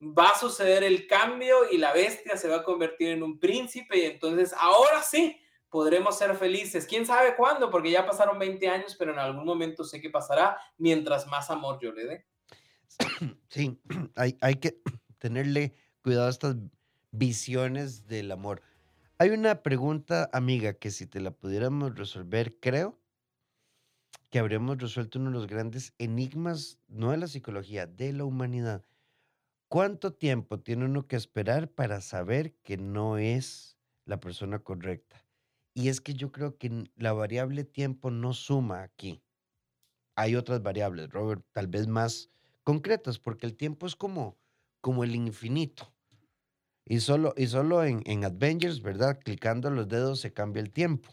[0.02, 4.00] va a suceder el cambio y la bestia se va a convertir en un príncipe
[4.00, 5.40] y entonces ahora sí
[5.74, 6.86] podremos ser felices.
[6.86, 7.72] ¿Quién sabe cuándo?
[7.72, 11.80] Porque ya pasaron 20 años, pero en algún momento sé que pasará mientras más amor
[11.82, 12.28] yo le dé.
[13.50, 13.82] Sí,
[14.16, 14.80] hay, que
[15.18, 16.58] tenerle cuidado a estas
[17.10, 18.62] visiones del amor.
[19.18, 23.00] Hay una pregunta, amiga, que si te la pudiéramos resolver, creo
[24.30, 28.86] que habríamos resuelto uno de los grandes enigmas, no de la psicología, de la humanidad.
[29.70, 35.23] ¿Cuánto tiempo tiene uno que esperar para saber que no es la persona correcta?
[35.74, 39.24] Y es que yo creo que la variable tiempo no suma aquí.
[40.16, 42.30] Hay otras variables, Robert, tal vez más
[42.64, 44.38] concretas, porque el tiempo es como,
[44.82, 45.92] como el infinito.
[46.86, 49.20] Y solo, y solo en, en Avengers, ¿verdad?
[49.24, 51.10] Clicando los dedos se cambia el tiempo.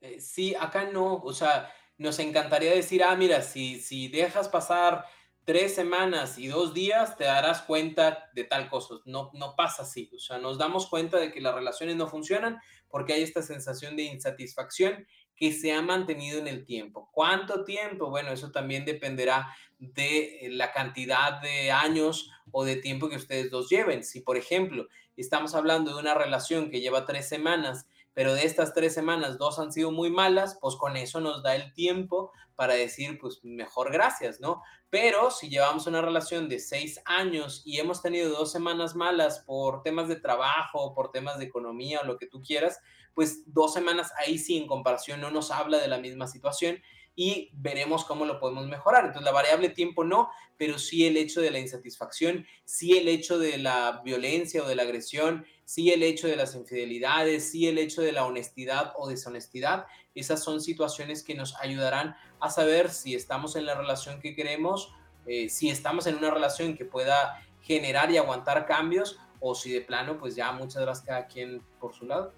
[0.00, 1.16] Eh, sí, acá no.
[1.16, 5.04] O sea, nos encantaría decir, ah, mira, si, si dejas pasar
[5.44, 8.96] tres semanas y dos días, te darás cuenta de tal cosa.
[9.04, 10.10] No, no pasa así.
[10.14, 13.96] O sea, nos damos cuenta de que las relaciones no funcionan porque hay esta sensación
[13.96, 17.08] de insatisfacción que se ha mantenido en el tiempo.
[17.12, 18.10] ¿Cuánto tiempo?
[18.10, 19.48] Bueno, eso también dependerá
[19.78, 24.02] de eh, la cantidad de años o de tiempo que ustedes dos lleven.
[24.02, 27.86] Si, por ejemplo, estamos hablando de una relación que lleva tres semanas,
[28.18, 31.54] pero de estas tres semanas dos han sido muy malas, pues con eso nos da
[31.54, 34.60] el tiempo para decir, pues mejor gracias, ¿no?
[34.90, 39.84] Pero si llevamos una relación de seis años y hemos tenido dos semanas malas por
[39.84, 42.80] temas de trabajo, por temas de economía o lo que tú quieras,
[43.14, 46.82] pues dos semanas ahí sí en comparación no nos habla de la misma situación
[47.20, 49.06] y veremos cómo lo podemos mejorar.
[49.06, 53.40] Entonces la variable tiempo no, pero sí el hecho de la insatisfacción, sí el hecho
[53.40, 57.78] de la violencia o de la agresión, sí el hecho de las infidelidades, sí el
[57.78, 59.86] hecho de la honestidad o deshonestidad.
[60.14, 64.94] Esas son situaciones que nos ayudarán a saber si estamos en la relación que queremos,
[65.26, 69.80] eh, si estamos en una relación que pueda generar y aguantar cambios o si de
[69.80, 72.32] plano pues ya muchas gracias cada quien por su lado.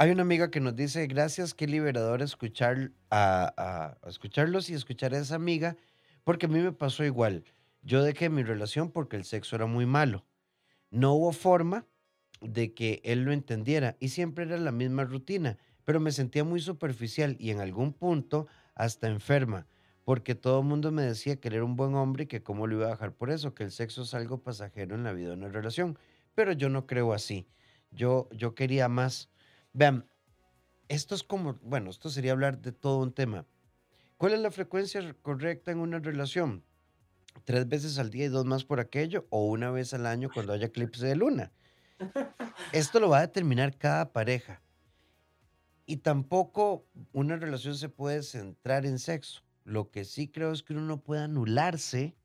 [0.00, 5.18] Hay una amiga que nos dice, gracias, qué liberador escuchar a, escucharlos y escuchar a
[5.18, 5.76] esa amiga,
[6.24, 7.44] porque a mí me pasó igual.
[7.82, 10.24] Yo dejé mi relación porque el sexo era muy malo.
[10.90, 11.86] No hubo forma
[12.40, 16.60] de que él lo entendiera y siempre era la misma rutina, pero me sentía muy
[16.60, 19.66] superficial y en algún punto hasta enferma,
[20.04, 22.76] porque todo el mundo me decía que era un buen hombre y que cómo lo
[22.76, 25.34] iba a dejar por eso, que el sexo es algo pasajero en la vida de
[25.34, 25.98] una relación,
[26.34, 27.46] pero yo no creo así.
[27.90, 29.28] Yo, yo quería más.
[29.72, 30.08] Vean,
[30.88, 33.46] esto es como, bueno, esto sería hablar de todo un tema.
[34.16, 36.64] ¿Cuál es la frecuencia correcta en una relación?
[37.44, 39.26] ¿Tres veces al día y dos más por aquello?
[39.30, 41.52] ¿O una vez al año cuando haya eclipse de luna?
[42.72, 44.62] Esto lo va a determinar cada pareja.
[45.86, 49.42] Y tampoco una relación se puede centrar en sexo.
[49.64, 52.16] Lo que sí creo es que uno no puede anularse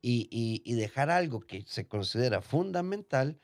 [0.00, 0.28] y,
[0.64, 3.38] y dejar algo que se considera fundamental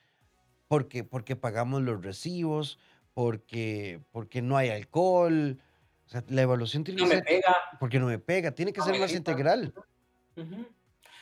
[0.72, 2.78] porque, porque pagamos los recibos,
[3.12, 5.60] porque, porque no hay alcohol.
[6.06, 7.24] O sea, la evaluación tiene no que ser...
[7.24, 7.56] pega.
[7.78, 9.74] Porque no me pega, tiene que ser más integral.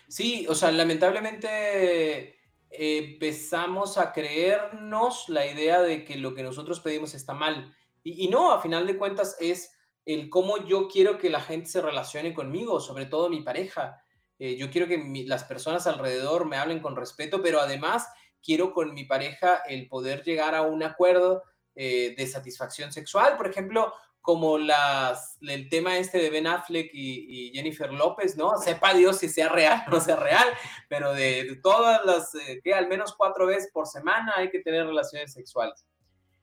[0.06, 2.38] Sí, o sea, lamentablemente
[2.70, 7.74] empezamos a creernos la idea de que lo que nosotros pedimos está mal.
[8.04, 11.82] Y, no, a final de cuentas es el cómo yo quiero que la gente se
[11.82, 14.00] relacione conmigo, sobre todo mi pareja.
[14.38, 18.06] Eh, yo quiero que las personas alrededor me hablen con respeto, pero además
[18.42, 21.42] quiero con mi pareja el poder llegar a un acuerdo
[21.74, 27.53] eh, de satisfacción sexual, por ejemplo, como las, el tema este de Ben Affleck y,
[27.55, 28.59] Jennifer López, ¿no?
[28.59, 30.46] Sepa Dios si sea real o no sea real,
[30.88, 34.87] pero de, todas las, eh, que al menos cuatro veces por semana hay que tener
[34.87, 35.87] relaciones sexuales.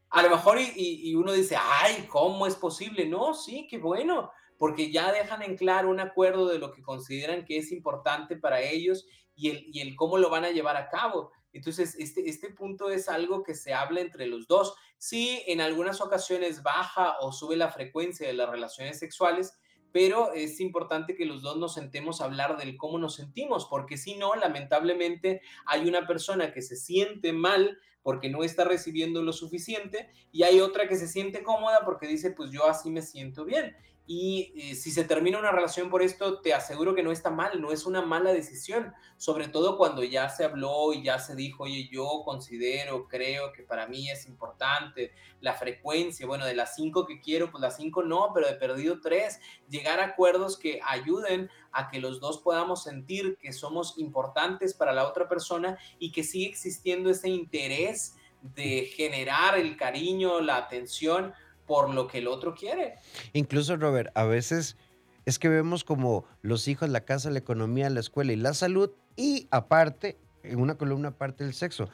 [0.10, 3.06] A lo mejor y, uno dice, ay, ¿cómo es posible?
[3.06, 7.46] No, sí, qué bueno, porque ya dejan en claro un acuerdo de lo que consideran
[7.46, 9.06] que es importante para ellos
[9.36, 11.32] y el, y el cómo lo van a llevar a cabo.
[11.58, 14.76] Entonces, este, este punto es algo que se habla entre los dos.
[14.98, 19.58] Sí, en algunas ocasiones baja o sube la frecuencia de las relaciones sexuales,
[19.92, 23.98] pero es importante que los dos nos sentemos a hablar del cómo nos sentimos, porque
[23.98, 29.34] si no, lamentablemente hay una persona que se siente mal porque no está recibiendo lo
[29.34, 33.44] suficiente y hay otra que se siente cómoda porque dice, pues yo así me siento
[33.44, 33.76] bien.
[34.10, 37.60] Y eh, si se termina una relación por esto, te aseguro que no está mal,
[37.62, 41.64] no es una mala decisión, sobre todo cuando ya se habló y ya se dijo,
[41.64, 47.06] oye, yo considero, creo que para mí es importante la frecuencia, bueno, de las cinco
[47.06, 51.50] que quiero, pues las cinco no, pero he perdido tres, llegar a acuerdos que ayuden
[51.74, 56.24] a que los dos podamos sentir que somos importantes para la otra persona y que
[56.24, 61.34] sigue existiendo ese interés de generar el cariño, la atención
[61.68, 62.96] por lo que el otro quiere.
[63.34, 64.78] Incluso, Robert, a veces
[65.26, 68.92] es que vemos como los hijos, la casa, la economía, la escuela y la salud,
[69.18, 71.90] y aparte, en una columna aparte del sexo.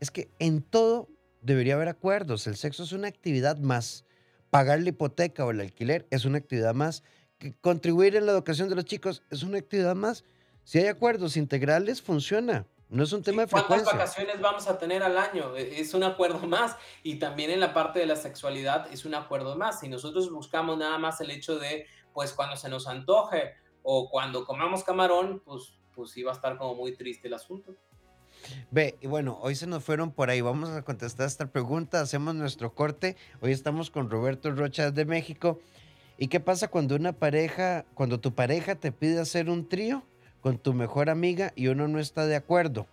[0.00, 1.08] Es que en todo
[1.40, 2.46] debería haber acuerdos.
[2.46, 4.04] El sexo es una actividad más.
[4.50, 7.02] Pagar la hipoteca o el alquiler es una actividad más.
[7.60, 10.24] Contribuir en la educación de los chicos es una actividad más.
[10.64, 12.66] Si hay acuerdos integrales, funciona.
[12.90, 13.84] No es un tema de frecuencia.
[13.84, 15.54] ¿Cuántas vacaciones vamos a tener al año?
[15.56, 16.76] E, es un acuerdo más.
[17.02, 19.80] Y también en la parte de la sexualidad es un acuerdo más.
[19.80, 24.44] Si nosotros buscamos nada más el hecho de, pues cuando se nos antoje o cuando
[24.46, 27.74] comamos camarón, pues, pues sí va a estar como muy triste el asunto.
[28.70, 30.40] Ve, y bueno, hoy se nos fueron por ahí.
[30.40, 32.00] Vamos a contestar esta pregunta.
[32.00, 33.16] Hacemos nuestro corte.
[33.40, 35.60] Hoy estamos con Roberto Rocha de México.
[36.16, 40.02] ¿Y qué pasa cuando una pareja, cuando tu pareja te pide hacer un trío?
[40.40, 42.86] Con tu mejor amiga y uno no está de acuerdo.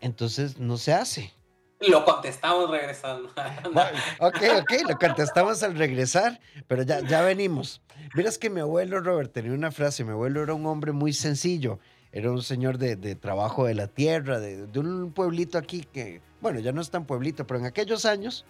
[0.00, 1.32] Entonces no se hace.
[1.80, 3.28] Lo contestamos regresando.
[4.20, 7.82] ok, ok, lo contestamos al regresar, pero ya, ya venimos.
[8.14, 11.78] Miras que mi abuelo Robert tenía una frase, mi abuelo era un hombre muy sencillo,
[12.12, 16.60] era un señor de, trabajo de la tierra, de, de, un pueblito aquí que, bueno,
[16.60, 18.46] ya no es tan pueblito, pero en aquellos años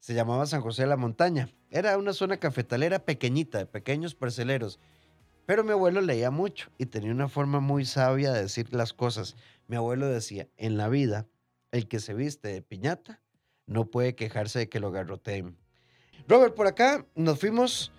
[0.00, 1.48] se llamaba San José de la Montaña.
[1.70, 4.78] Era una zona cafetalera pequeñita, de pequeños parceleros.
[5.48, 9.34] Pero mi abuelo leía mucho y tenía una forma muy sabia de decir las cosas.
[9.66, 11.26] Mi abuelo decía, en la vida,
[11.72, 13.22] el que se viste de piñata
[13.66, 15.56] no puede quejarse de que lo garroteen.
[16.28, 17.92] Robert, por acá nos fuimos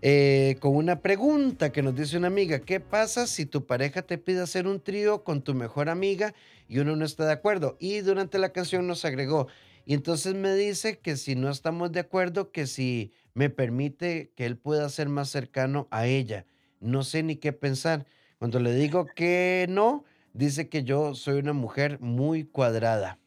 [0.00, 2.60] eh, con una pregunta que nos dice una amiga.
[2.60, 6.34] ¿Qué pasa si tu pareja te pide hacer un trío con tu mejor amiga
[6.68, 7.76] y uno no está de acuerdo?
[7.80, 9.48] Y durante la canción nos agregó.
[9.84, 14.46] Y entonces me dice que si no estamos de acuerdo, que si me permite que
[14.46, 16.46] él pueda ser más cercano a ella
[16.82, 18.06] no sé ni qué pensar.
[18.38, 23.18] Cuando le digo que no, dice que yo soy una mujer muy cuadrada.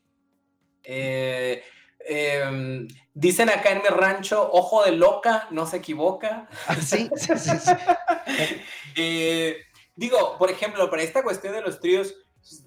[0.84, 1.64] Eh,
[2.00, 6.48] em, dicen acá en mi rancho, ojo de loca, no se equivoca.
[6.68, 7.72] Ah, sí, sí, sí.
[8.98, 9.58] Eh,
[9.96, 12.16] digo, por ejemplo, para esta cuestión de los tríos,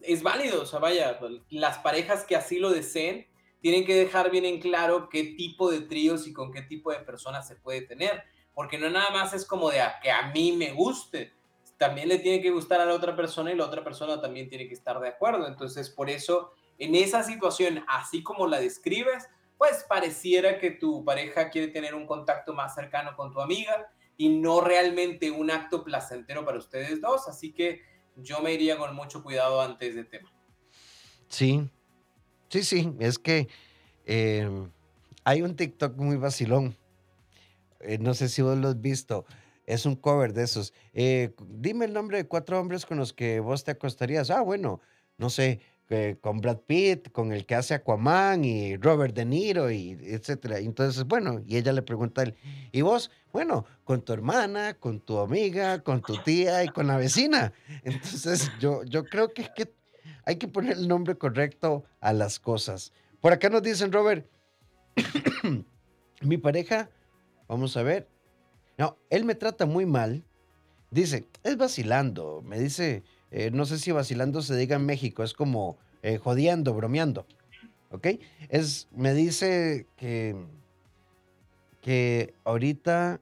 [0.03, 3.27] es válido, o sea, vaya, las parejas que así lo deseen
[3.61, 7.01] tienen que dejar bien en claro qué tipo de tríos y con qué tipo de
[7.01, 8.25] personas se puede tener
[8.59, 11.33] porque no nada más es como de que a mí me guste,
[11.77, 14.67] también le tiene que gustar a la otra persona y la otra persona también tiene
[14.67, 15.47] que estar de acuerdo.
[15.47, 21.51] Entonces, por eso, en esa situación, así como la describes, pues pareciera que tu pareja
[21.51, 26.45] quiere tener un contacto más cercano con tu amiga y no realmente un acto placentero
[26.45, 27.29] para ustedes dos.
[27.29, 27.83] Así que
[28.17, 30.33] yo me iría con mucho cuidado antes de tema.
[31.29, 31.71] Sí,
[32.49, 33.47] sí, sí, es que
[34.05, 34.51] eh,
[35.23, 36.77] hay un TikTok muy vacilón
[37.81, 39.25] eh, no sé si vos lo has visto,
[39.67, 40.73] es un cover de esos.
[40.95, 44.31] Eh, dime el nombre de cuatro hombres con los que vos te acostarías.
[44.31, 44.81] Ah, bueno,
[45.19, 45.61] no sé,
[45.91, 50.59] eh, con Brad Pitt, con el que hace Aquaman y Robert De Niro y etcétera.
[50.59, 52.35] Entonces, bueno, y ella le pregunta a él,
[52.73, 53.11] ¿y vos?
[53.33, 57.53] Bueno, con tu hermana, con tu amiga, con tu tía y con la vecina.
[57.85, 59.73] Entonces, yo, yo creo que, que
[60.25, 62.93] hay que poner el nombre correcto a las cosas.
[63.21, 64.27] Por acá nos dicen, Robert,
[66.23, 66.91] mi pareja
[67.49, 68.09] Vamos a ver.
[68.77, 70.25] No, él me trata muy mal.
[70.91, 72.43] Dice, es vacilando.
[72.43, 76.75] Me dice, eh, no sé si vacilando se diga en México, es como eh, jodiendo,
[76.75, 77.27] bromeando.
[77.91, 78.07] ¿Ok?
[78.49, 80.37] Es, me dice que,
[81.81, 83.21] que ahorita,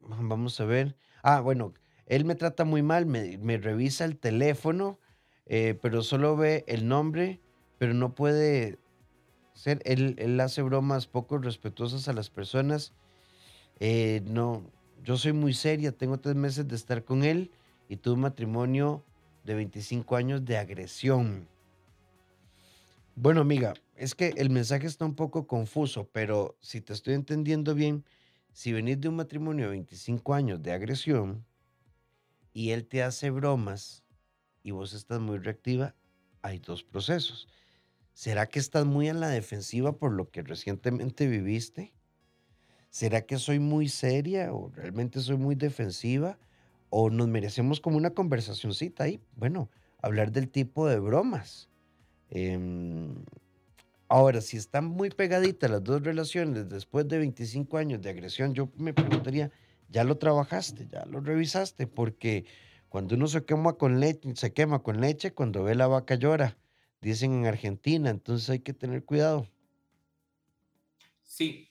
[0.00, 0.96] vamos a ver.
[1.22, 1.72] Ah, bueno,
[2.06, 4.98] él me trata muy mal, me, me revisa el teléfono,
[5.46, 7.40] eh, pero solo ve el nombre,
[7.78, 8.78] pero no puede
[9.54, 12.92] ser, él, hace bromas poco respetuosas a las personas.
[13.80, 14.62] Eh, no,
[15.02, 17.50] yo soy muy seria, tengo tres meses de estar con él
[17.88, 19.04] y tuve un matrimonio
[19.44, 21.48] de 25 años de agresión.
[23.16, 27.74] Bueno, amiga, es que el mensaje está un poco confuso, pero si te estoy entendiendo
[27.74, 28.04] bien,
[28.52, 31.44] si venís de un matrimonio de 25 años de agresión
[32.52, 34.04] y él te hace bromas
[34.62, 35.94] y vos estás muy reactiva,
[36.42, 37.48] hay dos procesos.
[38.14, 41.92] ¿Será que estás muy en la defensiva por lo que recientemente viviste?
[42.88, 46.38] ¿Será que soy muy seria o realmente soy muy defensiva?
[46.90, 49.20] ¿O nos merecemos como una conversacioncita ahí?
[49.34, 49.68] Bueno,
[50.00, 51.68] hablar del tipo de bromas.
[52.30, 53.16] Em,
[54.08, 58.70] ahora, si están muy pegaditas las dos relaciones después de 25 años de agresión, yo
[58.76, 59.50] me preguntaría,
[59.88, 60.86] ¿ya lo trabajaste?
[60.88, 61.88] ¿Ya lo revisaste?
[61.88, 62.44] Porque
[62.88, 66.56] cuando uno se quema con leche, se quema con leche cuando ve la vaca llora
[67.04, 69.46] dicen en Argentina, entonces hay que tener cuidado.
[71.22, 71.70] Sí,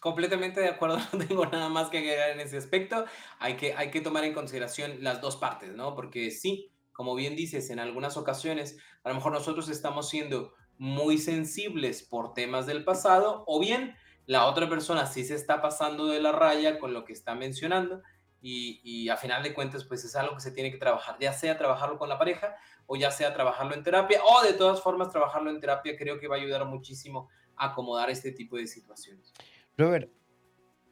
[0.00, 3.04] completamente de acuerdo, no tengo nada más que agregar en ese aspecto.
[3.38, 5.94] Hay que, hay que tomar en consideración las dos partes, ¿no?
[5.94, 11.18] Porque sí, como bien dices, en algunas ocasiones a lo mejor nosotros estamos siendo muy
[11.18, 16.20] sensibles por temas del pasado o bien la otra persona sí se está pasando de
[16.20, 18.02] la raya con lo que está mencionando
[18.46, 21.56] y, a final de cuentas pues es algo que se tiene que trabajar, ya sea
[21.56, 25.50] trabajarlo con la pareja o ya sea trabajarlo en terapia o de todas formas trabajarlo
[25.50, 29.32] en terapia creo que va a ayudar muchísimo a acomodar este tipo de situaciones.
[29.78, 30.10] Robert,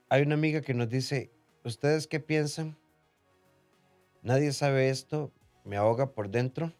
[0.08, 1.30] hay una amiga que nos dice,
[1.62, 2.78] ¿ustedes qué piensan?
[4.22, 5.30] Nadie sabe esto,
[5.64, 6.72] me ahoga por dentro.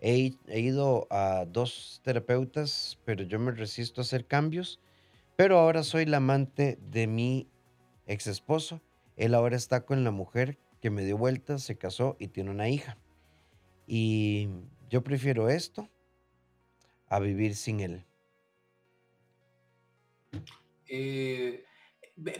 [0.00, 4.80] He, he ido a dos terapeutas, pero yo me resisto a hacer cambios.
[5.34, 7.48] Pero ahora soy la amante de mi
[8.06, 8.80] ex esposo
[9.18, 12.68] él ahora está con la mujer que me dio vuelta, se casó y tiene una
[12.68, 12.96] hija.
[13.86, 14.48] Y
[14.88, 15.88] yo prefiero esto
[17.08, 18.04] a vivir sin él.
[20.86, 21.64] Eh,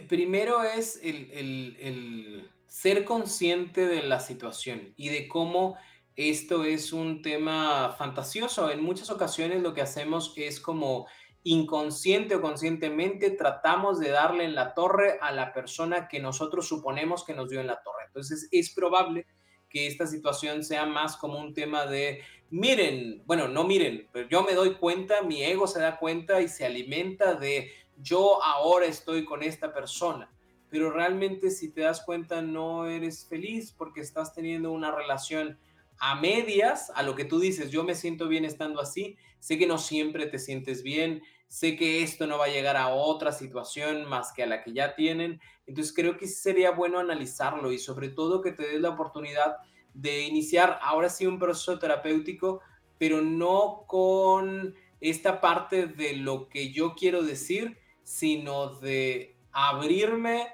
[0.07, 5.75] primero es el, ser consciente de la situación y de cómo
[6.15, 8.71] esto es un tema fantasioso.
[8.71, 11.07] En muchas ocasiones lo que hacemos es como
[11.43, 17.23] inconsciente o conscientemente tratamos de darle en la torre a la persona que nosotros suponemos
[17.23, 18.05] que nos dio en la torre.
[18.07, 19.25] Entonces es probable
[19.69, 24.43] que esta situación sea más como un tema de, miren, bueno, no miren, pero yo
[24.43, 27.71] me doy cuenta, mi ego se da cuenta y se alimenta de,
[28.01, 30.29] yo ahora estoy con esta persona.
[30.69, 35.57] Pero realmente si te das cuenta no eres feliz porque estás teniendo una relación
[35.99, 39.67] a medias a lo que tú dices, yo me siento bien estando así, sé que
[39.67, 44.05] no siempre te sientes bien, sé que esto no va a llegar a otra situación
[44.05, 48.09] más que a la que ya tienen, entonces creo que sería bueno analizarlo y sobre
[48.09, 49.57] todo que te des la oportunidad
[49.93, 52.61] de iniciar ahora sí un proceso terapéutico,
[52.97, 60.47] pero no con esta parte de lo que yo quiero decir, sino de abrirme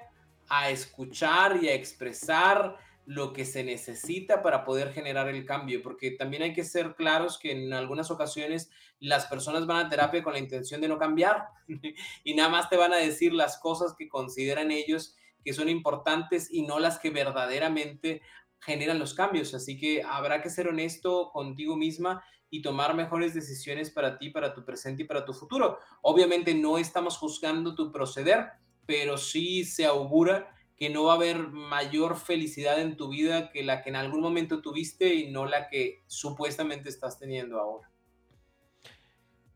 [0.48, 2.76] a escuchar y a expresar
[3.06, 7.38] lo que se necesita para poder generar el cambio, porque también hay que ser claros
[7.38, 11.46] que en algunas ocasiones las personas van a terapia con la intención de no cambiar
[12.24, 16.52] y nada más te van a decir las cosas que consideran ellos que son importantes
[16.52, 18.22] y no las que verdaderamente
[18.58, 19.54] generan los cambios.
[19.54, 24.52] Así que habrá que ser honesto contigo misma y tomar mejores decisiones para ti, para
[24.52, 25.78] tu presente y para tu futuro.
[26.02, 28.48] Obviamente no estamos juzgando tu proceder,
[28.86, 33.64] pero sí se augura que no va a haber mayor felicidad en tu vida que
[33.64, 37.90] la que en algún momento tuviste y no la que supuestamente estás teniendo ahora.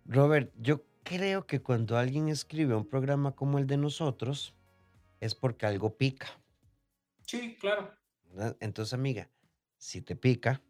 [0.07, 4.55] Robert, yo creo que cuando alguien escribe un programa como el de nosotros,
[5.21, 6.29] es porque algo pica.
[7.27, 7.95] Sí, claro.
[8.61, 9.29] Entonces, amiga,
[9.77, 10.62] si te pica,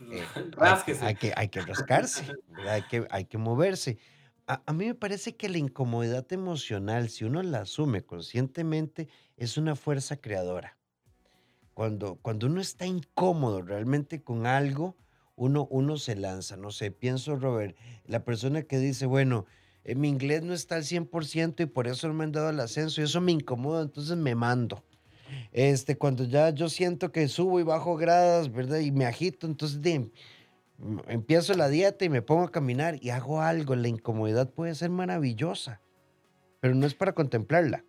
[0.00, 0.24] eh,
[1.02, 2.32] hay, que, hay que rascarse,
[2.68, 3.98] hay, que, hay que moverse.
[4.48, 9.74] A, mí me parece que la incomodidad emocional, si uno la asume conscientemente, es una
[9.74, 10.78] fuerza creadora.
[11.74, 14.96] Cuando, cuando uno está incómodo realmente con algo,
[15.34, 16.56] uno, uno se lanza.
[16.56, 17.76] No sé, pienso, Robert,
[18.06, 19.46] la persona que dice, bueno,
[19.82, 22.60] eh, mi inglés no está al 100% y por eso no me han dado el
[22.60, 24.84] ascenso y eso me incomoda, entonces me mando.
[25.50, 28.78] Este, cuando ya yo siento que subo y bajo gradas, ¿verdad?
[28.78, 30.10] Y me agito, entonces de,
[31.08, 34.90] empiezo la dieta y me pongo a caminar y hago algo, la incomodidad puede ser
[34.90, 35.80] maravillosa,
[36.60, 37.84] pero no es para contemplarla.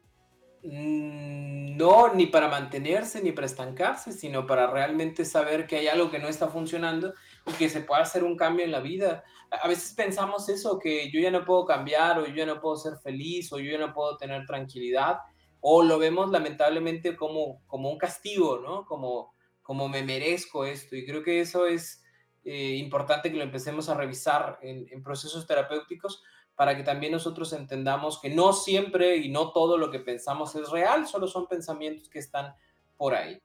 [0.64, 6.10] Mm, no, ni para mantenerse, ni para estancarse, sino para realmente saber que hay algo
[6.10, 7.14] que no está funcionando
[7.46, 9.24] y que se puede hacer un cambio en la vida.
[9.52, 12.76] A veces pensamos eso, que yo ya no puedo cambiar, o yo ya no puedo
[12.76, 15.20] ser feliz, o yo ya no puedo tener tranquilidad,
[15.62, 18.86] o lo vemos lamentablemente como, como un castigo, ¿no?
[18.86, 20.96] Como, como me merezco esto.
[20.96, 22.04] Y creo que eso es,
[22.50, 26.24] eh, importante que lo empecemos a revisar en, procesos terapéuticos
[26.56, 30.70] para que también nosotros entendamos que no siempre y no todo lo que pensamos es
[30.70, 32.56] real, solo son pensamientos que están
[32.96, 33.42] por ahí.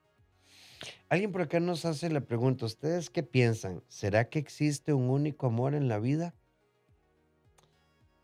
[1.08, 3.82] Alguien por acá nos hace la pregunta, ¿ustedes qué piensan?
[3.88, 6.32] ¿Será que existe un único amor en la vida?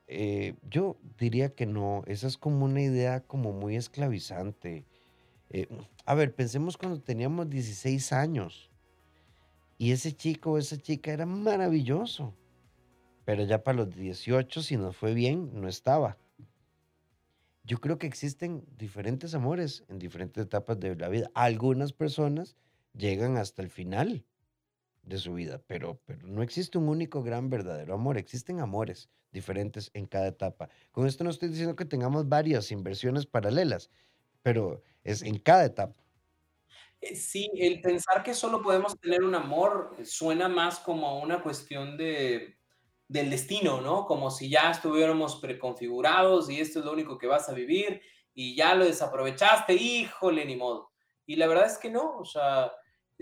[0.07, 4.87] Eh, yo diría que no, esa es como una idea como muy esclavizante.
[5.51, 5.67] Eh,
[6.05, 8.71] a ver, pensemos cuando teníamos 16 años
[9.79, 12.35] y ese chico o esa chica era maravilloso,
[13.25, 16.19] pero ya para los 18, si nos fue bien, no estaba.
[17.63, 21.31] Yo creo que existen diferentes amores en diferentes etapas de la vida.
[21.35, 22.57] Algunas personas
[22.95, 24.25] llegan hasta el final
[25.03, 29.91] de su vida, pero, pero no existe un único gran verdadero amor, existen amores diferentes
[29.95, 30.71] en cada etapa.
[30.91, 33.91] Con esto no estoy diciendo que tengamos varias inversiones paralelas,
[34.43, 36.03] pero es en cada etapa.
[37.01, 41.43] Eh, sí, el pensar que solo podemos tener un amor eh, suena más como una
[41.43, 42.59] cuestión de,
[43.07, 44.05] del destino, ¿no?
[44.07, 48.03] Como si ya estuviéramos preconfigurados y esto es lo único que vas a vivir
[48.35, 50.93] y ya lo desaprovechaste, híjole, ni modo.
[51.27, 52.73] Y la verdad es que no, o sea,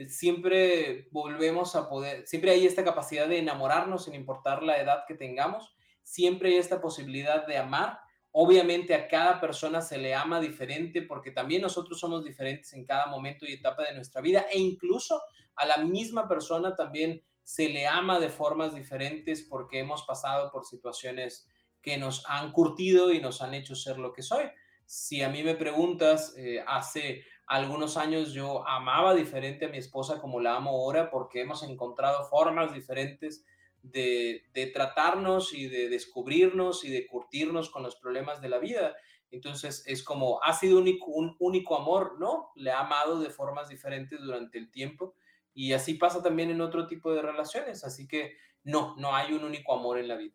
[0.09, 5.15] siempre volvemos a poder, siempre hay esta capacidad de enamorarnos sin importar la edad que
[5.15, 8.01] tengamos, siempre hay esta posibilidad de amar.
[8.39, 13.07] Obviamente a cada persona se le ama diferente porque también nosotros somos diferentes en cada
[13.07, 15.23] momento y etapa de nuestra vida e incluso
[15.55, 20.67] a la misma persona también se le ama de formas diferentes porque hemos pasado por
[20.67, 21.49] situaciones
[21.81, 24.45] que nos han curtido y nos han hecho ser lo que soy.
[24.85, 30.21] Si a mí me preguntas, eh, hace algunos años yo amaba diferente a mi esposa
[30.21, 33.47] como la amo ahora porque hemos encontrado formas diferentes
[33.93, 38.95] de, tratarnos y de descubrirnos y de curtirnos con los problemas de la vida.
[39.31, 42.51] Entonces es como, ha sido único, un único amor, ¿no?
[42.55, 45.15] Le ha amado de formas diferentes durante el tiempo
[45.53, 47.85] y así pasa también en otro tipo de relaciones.
[47.85, 50.35] Así que no, no hay un único amor en la vida.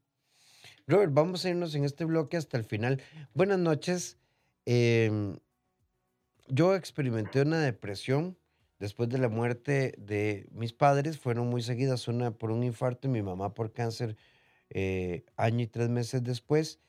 [0.88, 3.02] Robert, vamos a irnos en este bloque hasta el final.
[3.34, 4.20] Buenas noches.
[4.66, 5.38] Eh,
[6.48, 8.38] yo experimenté una depresión
[8.82, 11.20] después de la muerte de mis padres.
[11.20, 14.18] Fueron muy seguidas, una por un infarto y mi mamá por cáncer
[14.72, 16.82] eh, año y tres meses después.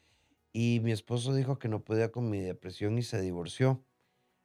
[0.52, 3.84] Y mi esposo dijo que no podía con mi depresión y se divorció.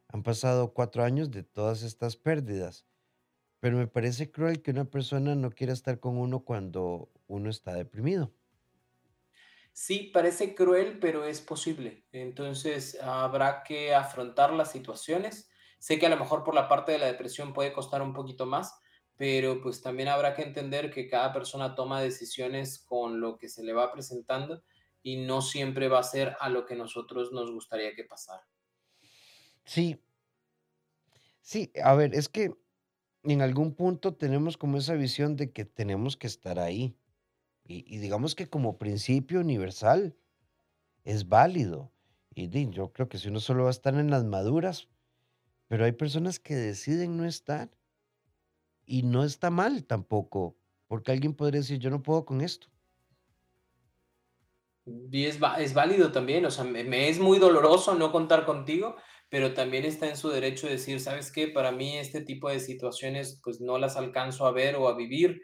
[0.09, 2.85] Han pasado cuatro años de todas estas pérdidas.
[3.61, 7.73] Pero me parece cruel que una persona no quiera estar con uno cuando uno está
[7.73, 8.33] deprimido.
[9.71, 12.05] Sí, parece cruel, pero es posible.
[12.11, 15.49] Entonces habrá que afrontar las situaciones.
[15.79, 18.45] Sé que a lo mejor por la parte de la depresión puede costar un poquito
[18.45, 18.73] más,
[19.15, 23.63] pero pues también habrá que entender que cada persona toma decisiones con lo que se
[23.63, 24.63] le va presentando
[25.01, 28.47] y no siempre va a ser a lo que nosotros nos gustaría que pasara.
[29.65, 30.01] Sí,
[31.41, 32.53] sí, a ver, es que
[33.23, 36.97] en algún punto tenemos como esa visión de que tenemos que estar ahí.
[37.65, 40.15] Y, digamos que como principio universal
[41.03, 41.91] es válido.
[42.33, 44.87] Y yo creo que si uno solo va a estar en las maduras,
[45.67, 47.69] pero hay personas que deciden no estar.
[48.85, 50.55] Y no está mal tampoco,
[50.87, 52.67] porque alguien podría decir, yo no puedo con esto.
[55.11, 58.95] Y es, es válido también, o sea, me, es muy doloroso no contar contigo,
[59.27, 61.49] pero también está en su derecho de decir, ¿sabes qué?
[61.49, 65.41] Para mí este tipo de situaciones pues no las alcanzo a ver o a vivir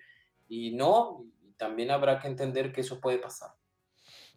[0.48, 1.26] y no,
[1.58, 3.50] también habrá que entender que eso puede pasar.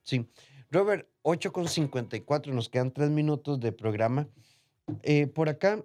[0.03, 0.29] Sí.
[0.71, 4.29] Robert, 8.54, nos quedan tres minutos de programa.
[5.03, 5.85] Eh, por acá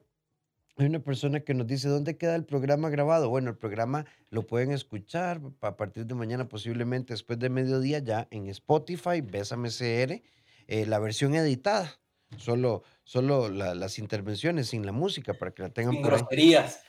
[0.78, 3.30] hay una persona que nos dice, ¿dónde queda el programa grabado?
[3.30, 8.28] Bueno, el programa lo pueden escuchar a partir de mañana, posiblemente después de mediodía, ya
[8.32, 10.22] en Spotify, Bésame CR,
[10.68, 12.00] eh, la versión editada.
[12.38, 16.82] Solo, solo las intervenciones, sin la música, para que la tengan sin groserías.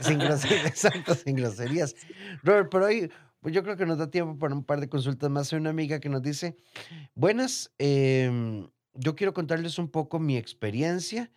[0.00, 1.94] sin groserías, exacto, sin groserías.
[2.42, 3.08] Robert, pero hay
[3.40, 5.52] pues yo creo que nos da tiempo para un par de consultas más.
[5.52, 6.56] Hay una amiga que nos dice,
[7.14, 11.30] buenas, em, yo quiero contarles un poco mi experiencia.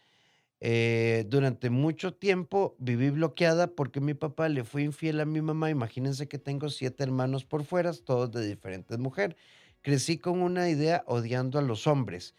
[0.63, 5.69] Eh, durante mucho tiempo viví bloqueada porque mi papá le fue infiel a mi mamá.
[5.69, 9.35] Imagínense que tengo siete hermanos por fuera, todos de diferentes mujeres.
[9.81, 12.35] Crecí con una idea odiando a los hombres.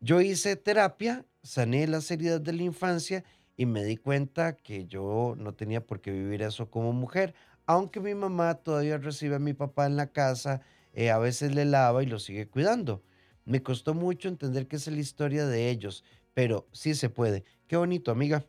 [0.00, 3.24] Yo hice terapia, sané las heridas de la infancia
[3.56, 7.34] y me di cuenta que yo no tenía por qué vivir eso como mujer
[7.68, 10.62] aunque mi mamá todavía recibe a mi papá en la casa,
[10.94, 13.02] eh, a veces le lava y lo sigue cuidando.
[13.44, 16.02] Me costó mucho entender que es la historia de ellos,
[16.38, 17.42] pero sí se puede.
[17.66, 18.46] Qué bonito, amiga.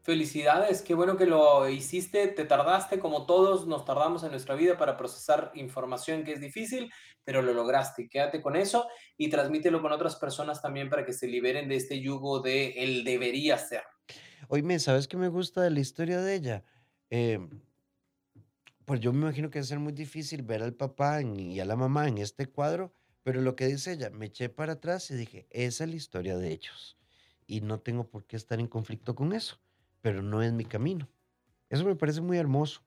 [0.00, 4.78] Felicidades, qué bueno que lo hiciste, te tardaste como todos nos tardamos en nuestra vida
[4.78, 6.90] para procesar información que es difícil,
[7.22, 8.08] pero lo lograste.
[8.08, 8.88] Quédate con eso
[9.18, 13.04] y transmítelo con otras personas también para que se liberen de este yugo de el
[13.04, 13.82] debería ser.
[14.48, 16.64] Oye, ¿sabes qué me gusta de la historia de ella?
[17.10, 17.38] Eh,
[18.86, 21.76] pues yo me imagino que debe ser muy difícil ver al papá y a la
[21.76, 22.94] mamá en este cuadro,
[23.24, 26.36] pero lo que dice ella, me eché para atrás y dije, esa es la historia
[26.36, 26.98] de ellos.
[27.46, 29.58] Y no tengo por qué estar en conflicto con eso,
[30.02, 31.08] pero no es mi camino.
[31.70, 32.82] Eso me parece muy hermoso.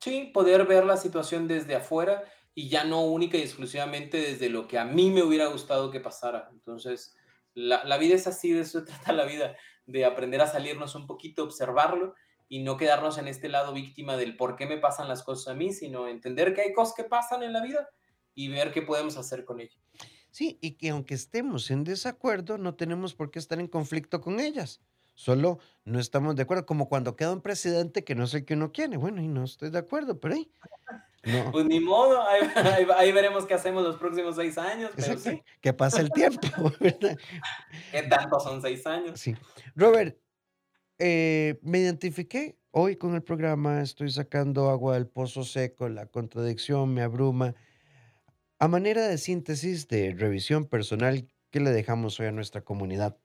[0.00, 4.66] Sí, poder ver la situación desde afuera y ya no única y exclusivamente desde lo
[4.66, 6.48] que a mí me hubiera gustado que pasara.
[6.50, 7.16] Entonces,
[7.54, 9.56] la, la vida es así, de eso trata la vida,
[9.86, 12.14] de aprender a salirnos un poquito, observarlo
[12.48, 15.56] y no quedarnos en este lado víctima del por qué me pasan las cosas a
[15.56, 17.88] mí, sino entender que hay cosas que pasan en la vida
[18.40, 19.76] y ver qué podemos hacer con ello.
[20.30, 24.40] Sí, y que aunque estemos en desacuerdo, no tenemos por qué estar en conflicto con
[24.40, 24.80] ellas.
[25.14, 28.72] Solo no estamos de acuerdo, como cuando queda un presidente que no sé qué uno
[28.72, 28.96] quiere.
[28.96, 30.50] Bueno, y no estoy de acuerdo, pero ahí.
[31.24, 31.52] No.
[31.52, 32.40] Pues ni modo, ahí,
[32.96, 34.90] ahí, veremos qué hacemos los próximos seis años.
[34.96, 35.42] Pero sí.
[35.60, 36.48] Que pasa el tiempo,
[36.80, 37.18] ¿verdad?
[37.92, 39.20] ¿Qué tanto son seis años?
[39.20, 39.36] Sí.
[39.76, 40.16] Robert,
[40.98, 46.94] eh, me identifiqué hoy con el programa, estoy sacando agua del pozo seco, la contradicción
[46.94, 47.54] me abruma.
[48.62, 53.16] A manera de síntesis de revisión personal, ¿qué le dejamos hoy a nuestra comunidad?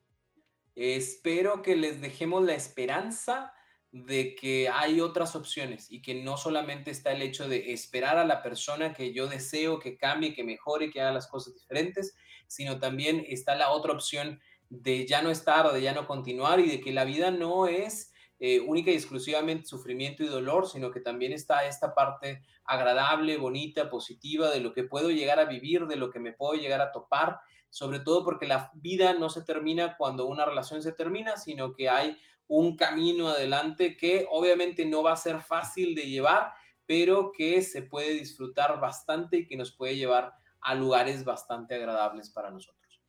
[0.75, 3.51] Espero que les dejemos la esperanza
[3.91, 8.23] de que hay otras opciones y que no solamente está el hecho de esperar a
[8.23, 12.15] la persona que yo deseo que cambie, que mejore, que haga las cosas diferentes,
[12.47, 16.61] sino también está la otra opción de ya no estar o de ya no continuar
[16.61, 20.91] y de que la vida no es eh, única y exclusivamente sufrimiento y dolor, sino
[20.91, 25.87] que también está esta parte agradable, bonita, positiva de lo que puedo llegar a vivir,
[25.87, 29.43] de lo que me puedo llegar a topar, sobre todo porque la vida no se
[29.43, 32.17] termina cuando una relación se termina, sino que hay
[32.47, 36.53] un camino adelante que obviamente no va a ser fácil de llevar,
[36.85, 42.29] pero que se puede disfrutar bastante y que nos puede llevar a lugares bastante agradables
[42.29, 43.01] para nosotros.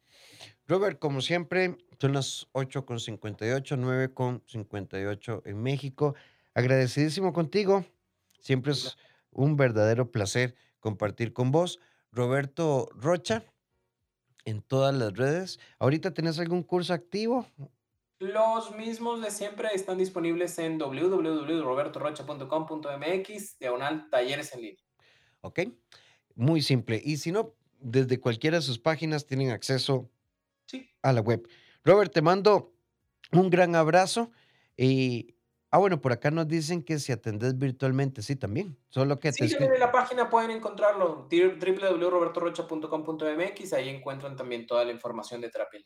[0.67, 6.15] Robert, como siempre, son las 8.58, 9.58 en México.
[6.55, 7.85] Agradecidísimo contigo.
[8.41, 8.97] Siempre es
[9.31, 11.81] un verdadero placer compartir con vos.
[12.13, 13.45] Roberto Rocha,
[14.45, 15.59] en todas las redes.
[15.79, 17.47] ¿Ahorita tenés algún curso activo?
[18.19, 24.83] Los mismos de siempre están disponibles en www.robertorocha.com.mx, diagonal talleres en línea.
[25.43, 25.61] Ok,
[26.35, 26.99] muy simple.
[27.05, 30.09] Y si no, desde cualquiera de sus páginas tienen acceso
[31.03, 31.47] a la web.
[31.87, 32.75] Robert, te mando
[33.33, 34.31] un gran abrazo
[34.77, 35.37] y
[35.77, 38.79] Ah, bueno, por acá nos dicen que si atendés virtualmente, sí, también.
[38.89, 45.43] Solo que sí, en la página pueden encontrarlo, www.robertorocha.com.mx, ahí encuentran también toda la información
[45.43, 45.83] de terapia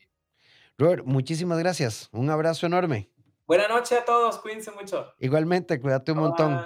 [0.78, 2.08] Robert, muchísimas gracias.
[2.12, 3.10] Un abrazo enorme.
[3.46, 5.12] Buenas noches a todos, cuídense mucho.
[5.18, 6.64] Igualmente, cuídate un montón.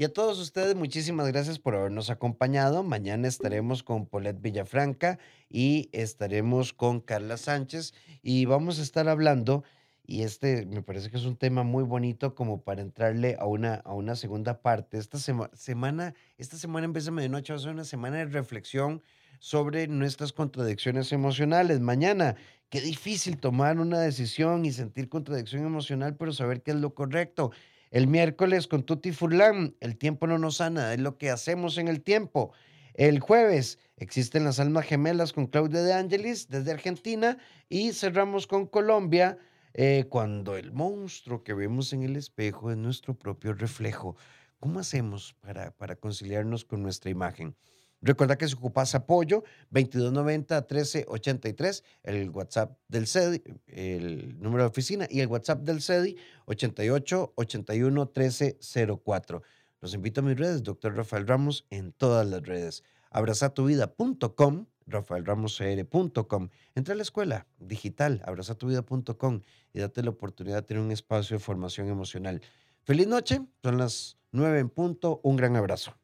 [0.00, 2.84] Y a todos ustedes, muchísimas gracias por habernos acompañado.
[2.84, 5.18] Mañana estaremos con Paulette Villafranca
[5.50, 9.64] y estaremos con Carla Sánchez y vamos a estar hablando,
[10.06, 13.74] y este me parece que es un tema muy bonito como para entrarle a una,
[13.74, 14.98] a una segunda parte.
[14.98, 19.02] Esta semana, esta semana en vez de medianoche va a ser una semana de reflexión
[19.40, 21.80] sobre nuestras contradicciones emocionales.
[21.80, 22.36] Mañana,
[22.70, 27.50] qué difícil tomar una decisión y sentir contradicción emocional, pero saber qué es lo correcto.
[27.90, 31.88] El miércoles con Tutti Furlan, el tiempo no nos sana, es lo que hacemos en
[31.88, 32.52] el tiempo.
[32.92, 37.38] El jueves existen las almas gemelas con Claudia de Angelis desde Argentina
[37.70, 39.38] y cerramos con Colombia
[39.72, 44.16] eh, cuando el monstruo que vemos en el espejo es nuestro propio reflejo.
[44.60, 47.56] ¿Cómo hacemos para, para conciliarnos con nuestra imagen?
[48.00, 49.42] Recuerda que si ocupas apoyo,
[49.72, 59.42] 2290-1383, el WhatsApp del CEDI, el número de oficina, y el WhatsApp del CEDI, 88-81-1304.
[59.80, 60.94] Los invito a mis redes, Dr.
[60.94, 62.84] Rafael Ramos, en todas las redes.
[63.10, 66.50] abrazatuvida.com, rafaelramoscr.com.
[66.74, 69.42] Entra a la escuela digital, abrazatuvida.com,
[69.72, 72.42] y date la oportunidad de tener un espacio de formación emocional.
[72.84, 75.94] Feliz noche, son las nueve en punto, un gran abrazo.